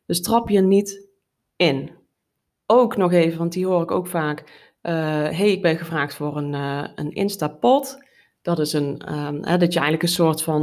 Dus 0.05 0.21
trap 0.21 0.49
je 0.49 0.61
niet 0.61 1.07
in. 1.55 1.91
Ook 2.65 2.97
nog 2.97 3.11
even, 3.11 3.37
want 3.37 3.53
die 3.53 3.65
hoor 3.65 3.81
ik 3.81 3.91
ook 3.91 4.07
vaak. 4.07 4.39
Uh, 4.81 4.93
hey, 5.29 5.51
ik 5.51 5.61
ben 5.61 5.77
gevraagd 5.77 6.15
voor 6.15 6.37
een, 6.37 6.53
uh, 6.53 6.87
een 6.95 7.11
Instapot. 7.11 8.03
Dat 8.41 8.59
is 8.59 8.73
een, 8.73 9.13
um, 9.13 9.43
hè, 9.43 9.57
dat 9.57 9.73
je 9.73 9.79
eigenlijk 9.79 10.03
een 10.03 10.09
soort 10.09 10.41
van, 10.41 10.61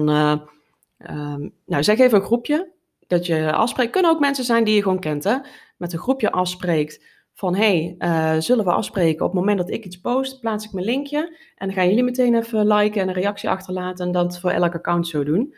um, 0.99 1.53
nou 1.67 1.83
zeg 1.83 1.99
even 1.99 2.19
een 2.19 2.25
groepje, 2.25 2.73
dat 3.07 3.27
je 3.27 3.53
afspreekt. 3.53 3.93
Kunnen 3.93 4.11
ook 4.11 4.21
mensen 4.21 4.45
zijn 4.45 4.65
die 4.65 4.75
je 4.75 4.83
gewoon 4.83 5.01
kent, 5.01 5.25
hè? 5.25 5.37
Met 5.77 5.93
een 5.93 5.99
groepje 5.99 6.31
afspreekt 6.31 7.12
van, 7.35 7.55
hey, 7.55 7.95
zullen 8.39 8.65
we 8.65 8.73
afspreken 8.73 9.25
op 9.25 9.31
het 9.31 9.41
moment 9.41 9.59
dat 9.59 9.71
ik 9.71 9.85
iets 9.85 10.01
post, 10.01 10.41
plaats 10.41 10.65
ik 10.65 10.73
mijn 10.73 10.87
linkje 10.87 11.39
en 11.57 11.67
dan 11.67 11.77
gaan 11.77 11.89
jullie 11.89 12.03
meteen 12.03 12.35
even 12.35 12.67
liken 12.67 13.01
en 13.01 13.09
een 13.09 13.15
reactie 13.15 13.51
achterlaten 13.51 14.07
en 14.07 14.13
dat 14.13 14.41
voor 14.41 14.51
elk 14.51 14.75
account 14.75 15.09
zo 15.09 15.25
doen. 15.25 15.55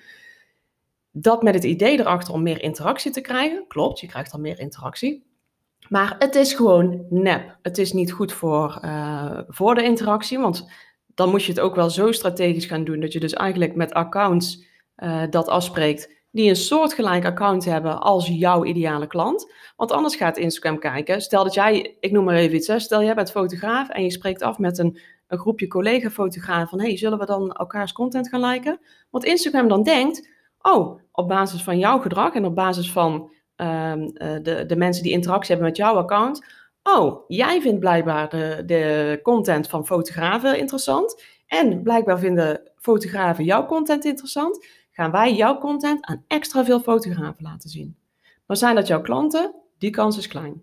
Dat 1.10 1.42
met 1.42 1.54
het 1.54 1.64
idee 1.64 1.98
erachter 1.98 2.34
om 2.34 2.42
meer 2.42 2.62
interactie 2.62 3.10
te 3.10 3.20
krijgen. 3.20 3.64
Klopt, 3.68 4.00
je 4.00 4.06
krijgt 4.06 4.30
dan 4.30 4.40
meer 4.40 4.58
interactie. 4.58 5.26
Maar 5.88 6.16
het 6.18 6.34
is 6.34 6.52
gewoon 6.52 7.06
nep. 7.10 7.58
Het 7.62 7.78
is 7.78 7.92
niet 7.92 8.12
goed 8.12 8.32
voor, 8.32 8.78
uh, 8.84 9.38
voor 9.48 9.74
de 9.74 9.82
interactie, 9.82 10.38
want 10.38 10.70
dan 11.14 11.30
moet 11.30 11.44
je 11.44 11.52
het 11.52 11.60
ook 11.60 11.74
wel 11.74 11.90
zo 11.90 12.12
strategisch 12.12 12.66
gaan 12.66 12.84
doen 12.84 13.00
dat 13.00 13.12
je 13.12 13.20
dus 13.20 13.32
eigenlijk 13.32 13.74
met 13.74 13.92
accounts 13.92 14.64
uh, 14.96 15.22
dat 15.30 15.48
afspreekt 15.48 16.13
die 16.34 16.48
een 16.48 16.56
soortgelijk 16.56 17.24
account 17.24 17.64
hebben 17.64 18.00
als 18.00 18.28
jouw 18.28 18.64
ideale 18.64 19.06
klant. 19.06 19.52
Want 19.76 19.92
anders 19.92 20.16
gaat 20.16 20.36
Instagram 20.36 20.78
kijken. 20.78 21.20
Stel 21.20 21.44
dat 21.44 21.54
jij, 21.54 21.96
ik 22.00 22.12
noem 22.12 22.24
maar 22.24 22.34
even 22.34 22.56
iets, 22.56 22.66
hè, 22.66 22.78
stel 22.78 23.02
jij 23.02 23.14
bent 23.14 23.30
fotograaf 23.30 23.88
en 23.88 24.02
je 24.02 24.10
spreekt 24.10 24.42
af 24.42 24.58
met 24.58 24.78
een, 24.78 24.98
een 25.26 25.38
groepje 25.38 25.66
collega-fotografen 25.66 26.68
van 26.68 26.80
hey, 26.80 26.96
zullen 26.96 27.18
we 27.18 27.26
dan 27.26 27.52
elkaars 27.52 27.92
content 27.92 28.28
gaan 28.28 28.40
liken? 28.40 28.80
Want 29.10 29.24
Instagram 29.24 29.68
dan 29.68 29.82
denkt, 29.82 30.28
oh, 30.60 31.00
op 31.12 31.28
basis 31.28 31.62
van 31.62 31.78
jouw 31.78 31.98
gedrag 31.98 32.34
en 32.34 32.44
op 32.44 32.54
basis 32.54 32.92
van 32.92 33.12
um, 33.56 34.12
de, 34.42 34.64
de 34.66 34.76
mensen 34.76 35.02
die 35.02 35.12
interactie 35.12 35.50
hebben 35.50 35.68
met 35.68 35.76
jouw 35.76 35.94
account. 35.94 36.46
Oh, 36.82 37.24
jij 37.28 37.60
vindt 37.60 37.80
blijkbaar 37.80 38.28
de, 38.28 38.62
de 38.66 39.20
content 39.22 39.68
van 39.68 39.86
fotografen 39.86 40.58
interessant. 40.58 41.22
En 41.46 41.82
blijkbaar 41.82 42.18
vinden 42.18 42.70
fotografen 42.76 43.44
jouw 43.44 43.66
content 43.66 44.04
interessant. 44.04 44.66
Gaan 44.94 45.10
wij 45.10 45.34
jouw 45.34 45.58
content 45.58 46.04
aan 46.04 46.24
extra 46.26 46.64
veel 46.64 46.80
fotografen 46.80 47.42
laten 47.42 47.70
zien. 47.70 47.96
Maar 48.46 48.56
zijn 48.56 48.74
dat 48.74 48.86
jouw 48.86 49.00
klanten? 49.00 49.54
Die 49.78 49.90
kans 49.90 50.18
is 50.18 50.28
klein. 50.28 50.62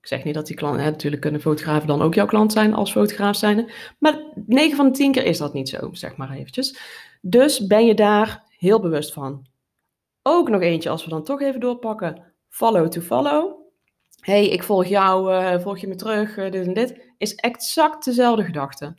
Ik 0.00 0.10
zeg 0.10 0.24
niet 0.24 0.34
dat 0.34 0.46
die 0.46 0.56
klanten, 0.56 0.84
natuurlijk 0.84 1.22
kunnen 1.22 1.40
fotografen 1.40 1.86
dan 1.86 2.02
ook 2.02 2.14
jouw 2.14 2.26
klant 2.26 2.52
zijn 2.52 2.74
als 2.74 2.92
fotograaf 2.92 3.36
zijn. 3.36 3.70
Maar 3.98 4.20
9 4.46 4.76
van 4.76 4.86
de 4.86 4.92
10 4.92 5.12
keer 5.12 5.24
is 5.24 5.38
dat 5.38 5.52
niet 5.52 5.68
zo, 5.68 5.88
zeg 5.92 6.16
maar 6.16 6.30
eventjes. 6.30 6.78
Dus 7.20 7.66
ben 7.66 7.86
je 7.86 7.94
daar 7.94 8.42
heel 8.58 8.80
bewust 8.80 9.12
van. 9.12 9.46
Ook 10.22 10.48
nog 10.48 10.60
eentje, 10.60 10.88
als 10.90 11.04
we 11.04 11.10
dan 11.10 11.24
toch 11.24 11.40
even 11.40 11.60
doorpakken. 11.60 12.22
Follow 12.48 12.88
to 12.88 13.00
follow. 13.00 13.52
hey, 14.20 14.48
ik 14.48 14.62
volg 14.62 14.86
jou, 14.86 15.32
uh, 15.32 15.60
volg 15.60 15.78
je 15.78 15.88
me 15.88 15.94
terug, 15.94 16.36
uh, 16.36 16.50
dit 16.50 16.66
en 16.66 16.74
dit. 16.74 17.00
Is 17.18 17.34
exact 17.34 18.04
dezelfde 18.04 18.44
gedachte. 18.44 18.94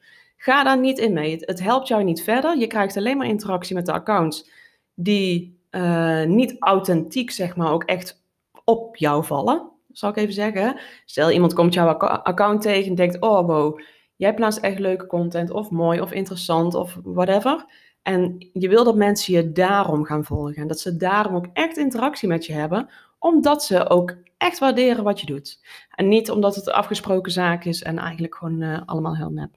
Ga 0.46 0.64
daar 0.64 0.80
niet 0.80 0.98
in 0.98 1.14
mee. 1.14 1.38
Het, 1.40 1.60
helpt 1.60 1.88
jou 1.88 2.04
niet 2.04 2.24
verder. 2.24 2.58
Je 2.58 2.68
krijgt 2.68 2.98
alleen 2.98 3.18
maar 3.18 3.28
interactie 3.28 3.76
met 3.76 3.86
de 3.86 3.92
accounts 3.92 4.50
die 4.94 5.60
uh, 5.72 6.24
niet 6.24 6.56
authentiek, 6.60 7.32
zeg 7.32 7.56
maar, 7.56 7.72
ook 7.72 7.84
echt 7.84 8.24
op 8.64 8.96
jou 8.96 9.26
vallen. 9.26 9.70
Zal 9.92 10.10
ik 10.10 10.16
even 10.16 10.34
zeggen. 10.34 10.80
Stel, 11.06 11.32
iemand 11.32 11.54
komt 11.54 11.74
jouw 11.74 11.88
account 11.98 12.62
tegen 12.62 12.90
en 12.90 12.96
denkt: 12.96 13.22
Oh, 13.22 13.48
wow, 13.48 13.80
jij 14.16 14.34
plaatst 14.34 14.60
echt 14.60 14.80
leuke 14.80 15.06
content, 15.06 15.52
of 15.52 15.70
mooi, 15.70 16.02
of 16.02 16.12
interessant, 16.12 16.76
of 16.76 17.00
whatever. 17.04 17.66
En 18.02 18.50
je 18.54 18.70
wil 18.70 18.84
dat 18.84 18.96
mensen 18.96 19.34
je 19.34 19.52
daarom 19.52 20.04
gaan 20.04 20.26
volgen. 20.26 20.56
En 20.56 20.68
dat 20.68 20.80
ze 20.80 20.98
daarom 20.98 21.36
ook 21.36 21.48
echt 21.54 21.78
interactie 21.78 22.28
met 22.28 22.46
je 22.46 22.54
hebben. 22.54 22.90
Omdat 23.20 23.64
ze 23.64 23.90
ook 23.90 24.16
echt 24.38 24.60
waarderen 24.60 25.04
wat 25.04 25.20
je 25.20 25.26
doet. 25.26 25.60
En 25.96 26.08
niet 26.08 26.32
omdat 26.32 26.56
het 26.56 26.68
een 26.68 26.74
afgesproken 26.74 27.32
zaak 27.32 27.66
is 27.66 27.84
en 27.84 27.98
eigenlijk 27.98 28.36
gewoon 28.36 28.62
uh, 28.62 28.82
allemaal 28.86 29.16
heel 29.16 29.32
nep. 29.32 29.56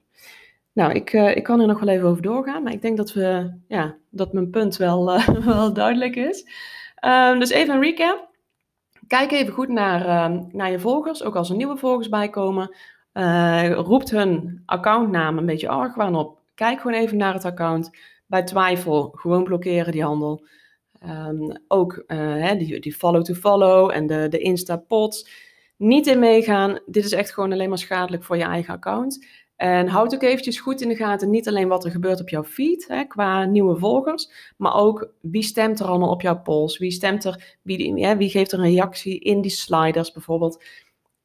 Nou, 0.79 0.93
ik, 0.93 1.13
uh, 1.13 1.35
ik 1.35 1.43
kan 1.43 1.59
er 1.59 1.67
nog 1.67 1.79
wel 1.79 1.89
even 1.89 2.07
over 2.07 2.21
doorgaan. 2.21 2.63
Maar 2.63 2.73
ik 2.73 2.81
denk 2.81 2.97
dat, 2.97 3.13
we, 3.13 3.53
ja, 3.67 3.95
dat 4.09 4.33
mijn 4.33 4.49
punt 4.49 4.77
wel, 4.77 5.15
uh, 5.15 5.27
wel 5.45 5.73
duidelijk 5.73 6.15
is. 6.15 6.45
Um, 7.05 7.39
dus 7.39 7.49
even 7.49 7.73
een 7.73 7.81
recap. 7.81 8.29
Kijk 9.07 9.31
even 9.31 9.53
goed 9.53 9.67
naar, 9.67 10.31
uh, 10.31 10.39
naar 10.51 10.71
je 10.71 10.79
volgers. 10.79 11.23
Ook 11.23 11.35
als 11.35 11.49
er 11.49 11.55
nieuwe 11.55 11.77
volgers 11.77 12.09
bijkomen. 12.09 12.75
roept 13.73 14.09
hun 14.09 14.63
accountnaam 14.65 15.37
een 15.37 15.45
beetje 15.45 15.69
argwaan 15.69 16.15
op. 16.15 16.39
Kijk 16.55 16.81
gewoon 16.81 16.99
even 16.99 17.17
naar 17.17 17.33
het 17.33 17.45
account 17.45 17.89
bij 18.25 18.43
twijfel 18.43 19.11
gewoon 19.15 19.43
blokkeren 19.43 19.91
die 19.91 20.03
handel. 20.03 20.45
Um, 21.03 21.63
ook 21.67 22.03
hè, 22.07 22.55
die, 22.57 22.79
die 22.79 22.93
follow-to-follow 22.93 23.91
en 23.91 24.07
de, 24.07 24.27
de 24.29 24.39
Insta-pods. 24.39 25.29
Niet 25.77 26.07
in 26.07 26.19
meegaan. 26.19 26.79
Dit 26.85 27.05
is 27.05 27.11
echt 27.11 27.33
gewoon 27.33 27.51
alleen 27.51 27.69
maar 27.69 27.77
schadelijk 27.77 28.23
voor 28.23 28.37
je 28.37 28.43
eigen 28.43 28.73
account. 28.73 29.25
En 29.59 29.87
houd 29.87 30.13
ook 30.13 30.23
eventjes 30.23 30.59
goed 30.59 30.81
in 30.81 30.89
de 30.89 30.95
gaten, 30.95 31.29
niet 31.29 31.47
alleen 31.47 31.67
wat 31.67 31.85
er 31.85 31.91
gebeurt 31.91 32.21
op 32.21 32.29
jouw 32.29 32.43
feed 32.43 32.87
hè, 32.87 33.03
qua 33.03 33.45
nieuwe 33.45 33.77
volgers, 33.77 34.53
maar 34.57 34.75
ook 34.75 35.13
wie 35.21 35.43
stemt 35.43 35.79
er 35.79 35.85
allemaal 35.85 36.09
op 36.09 36.21
jouw 36.21 36.41
polls, 36.41 36.77
wie 36.77 36.91
stemt 36.91 37.25
er, 37.25 37.57
wie, 37.61 37.95
ja, 37.97 38.17
wie 38.17 38.29
geeft 38.29 38.51
er 38.51 38.59
een 38.59 38.71
reactie 38.71 39.19
in 39.19 39.41
die 39.41 39.51
sliders 39.51 40.11
bijvoorbeeld. 40.11 40.63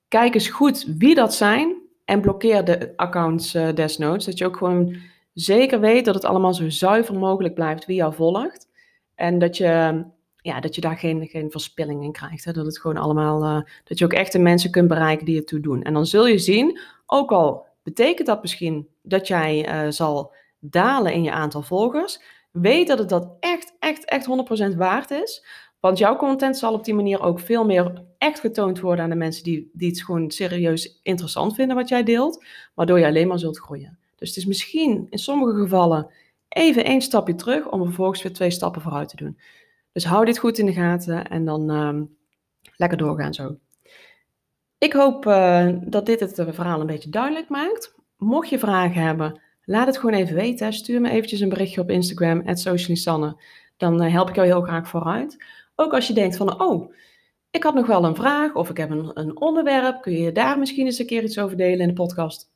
Kijk 0.08 0.34
eens 0.34 0.48
goed 0.48 0.84
wie 0.98 1.14
dat 1.14 1.34
zijn 1.34 1.76
en 2.04 2.20
blokkeer 2.20 2.64
de 2.64 2.92
accounts 2.96 3.54
uh, 3.54 3.68
desnoods, 3.74 4.24
dat 4.24 4.38
je 4.38 4.46
ook 4.46 4.56
gewoon 4.56 4.96
zeker 5.32 5.80
weet 5.80 6.04
dat 6.04 6.14
het 6.14 6.24
allemaal 6.24 6.54
zo 6.54 6.68
zuiver 6.68 7.14
mogelijk 7.14 7.54
blijft 7.54 7.86
wie 7.86 7.96
jou 7.96 8.14
volgt. 8.14 8.68
En 9.14 9.38
dat 9.38 9.56
je, 9.56 10.04
ja, 10.36 10.60
dat 10.60 10.74
je 10.74 10.80
daar 10.80 10.96
geen, 10.96 11.26
geen 11.26 11.50
verspilling 11.50 12.02
in 12.02 12.12
krijgt. 12.12 12.44
Hè? 12.44 12.52
Dat 12.52 12.66
het 12.66 12.80
gewoon 12.80 12.96
allemaal, 12.96 13.42
uh, 13.42 13.62
dat 13.84 13.98
je 13.98 14.04
ook 14.04 14.12
echt 14.12 14.32
de 14.32 14.38
mensen 14.38 14.70
kunt 14.70 14.88
bereiken 14.88 15.26
die 15.26 15.36
het 15.36 15.46
toe 15.46 15.60
doen. 15.60 15.82
En 15.82 15.92
dan 15.92 16.06
zul 16.06 16.26
je 16.26 16.38
zien, 16.38 16.78
ook 17.06 17.32
al 17.32 17.72
betekent 17.84 18.26
dat 18.26 18.42
misschien 18.42 18.88
dat 19.02 19.26
jij 19.26 19.84
uh, 19.84 19.90
zal 19.90 20.34
dalen 20.58 21.12
in 21.12 21.22
je 21.22 21.32
aantal 21.32 21.62
volgers, 21.62 22.20
weet 22.50 22.86
dat 22.86 22.98
het 22.98 23.08
dat 23.08 23.36
echt, 23.40 23.74
echt, 23.78 24.04
echt 24.04 24.26
100% 24.72 24.76
waard 24.76 25.10
is. 25.10 25.46
Want 25.80 25.98
jouw 25.98 26.16
content 26.16 26.56
zal 26.56 26.72
op 26.74 26.84
die 26.84 26.94
manier 26.94 27.22
ook 27.22 27.40
veel 27.40 27.64
meer 27.64 28.04
echt 28.18 28.40
getoond 28.40 28.80
worden 28.80 29.04
aan 29.04 29.10
de 29.10 29.16
mensen 29.16 29.44
die, 29.44 29.70
die 29.72 29.88
het 29.88 30.02
gewoon 30.02 30.30
serieus 30.30 31.00
interessant 31.02 31.54
vinden 31.54 31.76
wat 31.76 31.88
jij 31.88 32.02
deelt, 32.02 32.44
waardoor 32.74 32.98
je 32.98 33.06
alleen 33.06 33.28
maar 33.28 33.38
zult 33.38 33.58
groeien. 33.58 33.98
Dus 34.16 34.28
het 34.28 34.36
is 34.38 34.46
misschien 34.46 35.06
in 35.10 35.18
sommige 35.18 35.60
gevallen 35.60 36.10
even 36.48 36.84
één 36.84 37.00
stapje 37.00 37.34
terug 37.34 37.70
om 37.70 37.84
vervolgens 37.84 38.22
weer 38.22 38.32
twee 38.32 38.50
stappen 38.50 38.82
vooruit 38.82 39.08
te 39.08 39.16
doen. 39.16 39.38
Dus 39.92 40.04
hou 40.04 40.24
dit 40.24 40.38
goed 40.38 40.58
in 40.58 40.66
de 40.66 40.72
gaten 40.72 41.28
en 41.28 41.44
dan 41.44 41.70
ehm, 41.70 42.04
lekker 42.76 42.98
doorgaan 42.98 43.34
zo. 43.34 43.56
Ik 44.84 44.92
hoop 44.92 45.26
uh, 45.26 45.68
dat 45.80 46.06
dit 46.06 46.20
het 46.20 46.44
verhaal 46.48 46.80
een 46.80 46.86
beetje 46.86 47.10
duidelijk 47.10 47.48
maakt. 47.48 47.94
Mocht 48.16 48.48
je 48.48 48.58
vragen 48.58 49.02
hebben, 49.02 49.40
laat 49.64 49.86
het 49.86 49.98
gewoon 49.98 50.14
even 50.14 50.34
weten. 50.34 50.72
Stuur 50.72 51.00
me 51.00 51.10
eventjes 51.10 51.40
een 51.40 51.48
berichtje 51.48 51.80
op 51.80 51.90
Instagram, 51.90 52.42
@socialisanne. 52.56 53.36
Dan 53.76 54.04
uh, 54.04 54.12
help 54.12 54.28
ik 54.28 54.34
jou 54.34 54.46
heel 54.46 54.60
graag 54.60 54.88
vooruit. 54.88 55.44
Ook 55.74 55.92
als 55.92 56.06
je 56.06 56.14
denkt 56.14 56.36
van, 56.36 56.60
oh, 56.60 56.92
ik 57.50 57.62
had 57.62 57.74
nog 57.74 57.86
wel 57.86 58.04
een 58.04 58.14
vraag 58.14 58.54
of 58.54 58.70
ik 58.70 58.76
heb 58.76 58.90
een, 58.90 59.10
een 59.14 59.40
onderwerp. 59.40 60.02
Kun 60.02 60.12
je 60.12 60.32
daar 60.32 60.58
misschien 60.58 60.86
eens 60.86 60.98
een 60.98 61.06
keer 61.06 61.22
iets 61.22 61.38
over 61.38 61.56
delen 61.56 61.80
in 61.80 61.88
de 61.88 61.92
podcast? 62.02 62.52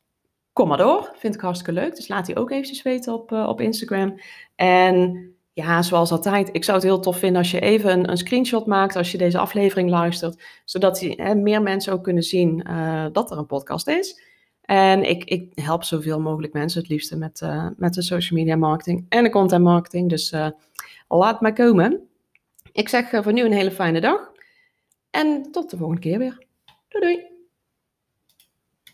Kom 0.53 0.69
maar 0.69 0.79
door, 0.79 1.11
vind 1.17 1.35
ik 1.35 1.41
hartstikke 1.41 1.81
leuk. 1.81 1.97
Dus 1.97 2.09
laat 2.09 2.27
die 2.27 2.37
ook 2.37 2.51
eventjes 2.51 2.83
weten 2.83 3.15
op, 3.15 3.33
uh, 3.33 3.49
op 3.49 3.61
Instagram. 3.61 4.21
En 4.55 5.33
ja, 5.59 5.83
zoals 5.83 6.11
altijd, 6.11 6.49
ik 6.53 6.65
zou 6.65 6.77
het 6.77 6.87
heel 6.87 7.01
tof 7.01 7.19
vinden 7.19 7.39
als 7.39 7.51
je 7.51 7.61
even 7.61 7.91
een, 7.91 8.11
een 8.11 8.17
screenshot 8.17 8.67
maakt 8.67 8.97
als 8.97 9.13
je 9.13 9.19
deze 9.19 9.39
aflevering 9.39 9.91
luistert, 9.91 10.43
zodat 10.65 10.99
die, 10.99 11.23
hè, 11.23 11.35
meer 11.35 11.63
mensen 11.63 11.93
ook 11.93 12.05
kunnen 12.05 12.23
zien 12.23 12.65
uh, 12.69 13.07
dat 13.13 13.31
er 13.31 13.39
een 13.39 13.47
podcast 13.47 13.89
is. 13.89 14.23
En 14.63 15.03
ik, 15.03 15.25
ik 15.25 15.53
help 15.55 15.85
zoveel 15.85 16.21
mogelijk 16.21 16.53
mensen 16.53 16.81
het 16.81 16.89
liefste 16.89 17.17
met, 17.17 17.41
uh, 17.41 17.69
met 17.77 17.95
de 17.95 18.03
social 18.03 18.39
media 18.39 18.57
marketing 18.57 19.07
en 19.09 19.23
de 19.23 19.31
content 19.31 19.65
marketing. 19.65 20.09
Dus 20.09 20.33
uh, 20.33 20.49
laat 21.09 21.41
maar 21.41 21.53
komen. 21.53 22.09
Ik 22.73 22.89
zeg 22.89 23.09
voor 23.11 23.33
nu 23.33 23.45
een 23.45 23.53
hele 23.53 23.71
fijne 23.71 24.01
dag 24.01 24.33
en 25.11 25.49
tot 25.53 25.71
de 25.71 25.77
volgende 25.77 26.01
keer 26.01 26.19
weer. 26.19 26.47
Doei 26.89 27.05
doei! 27.05 27.28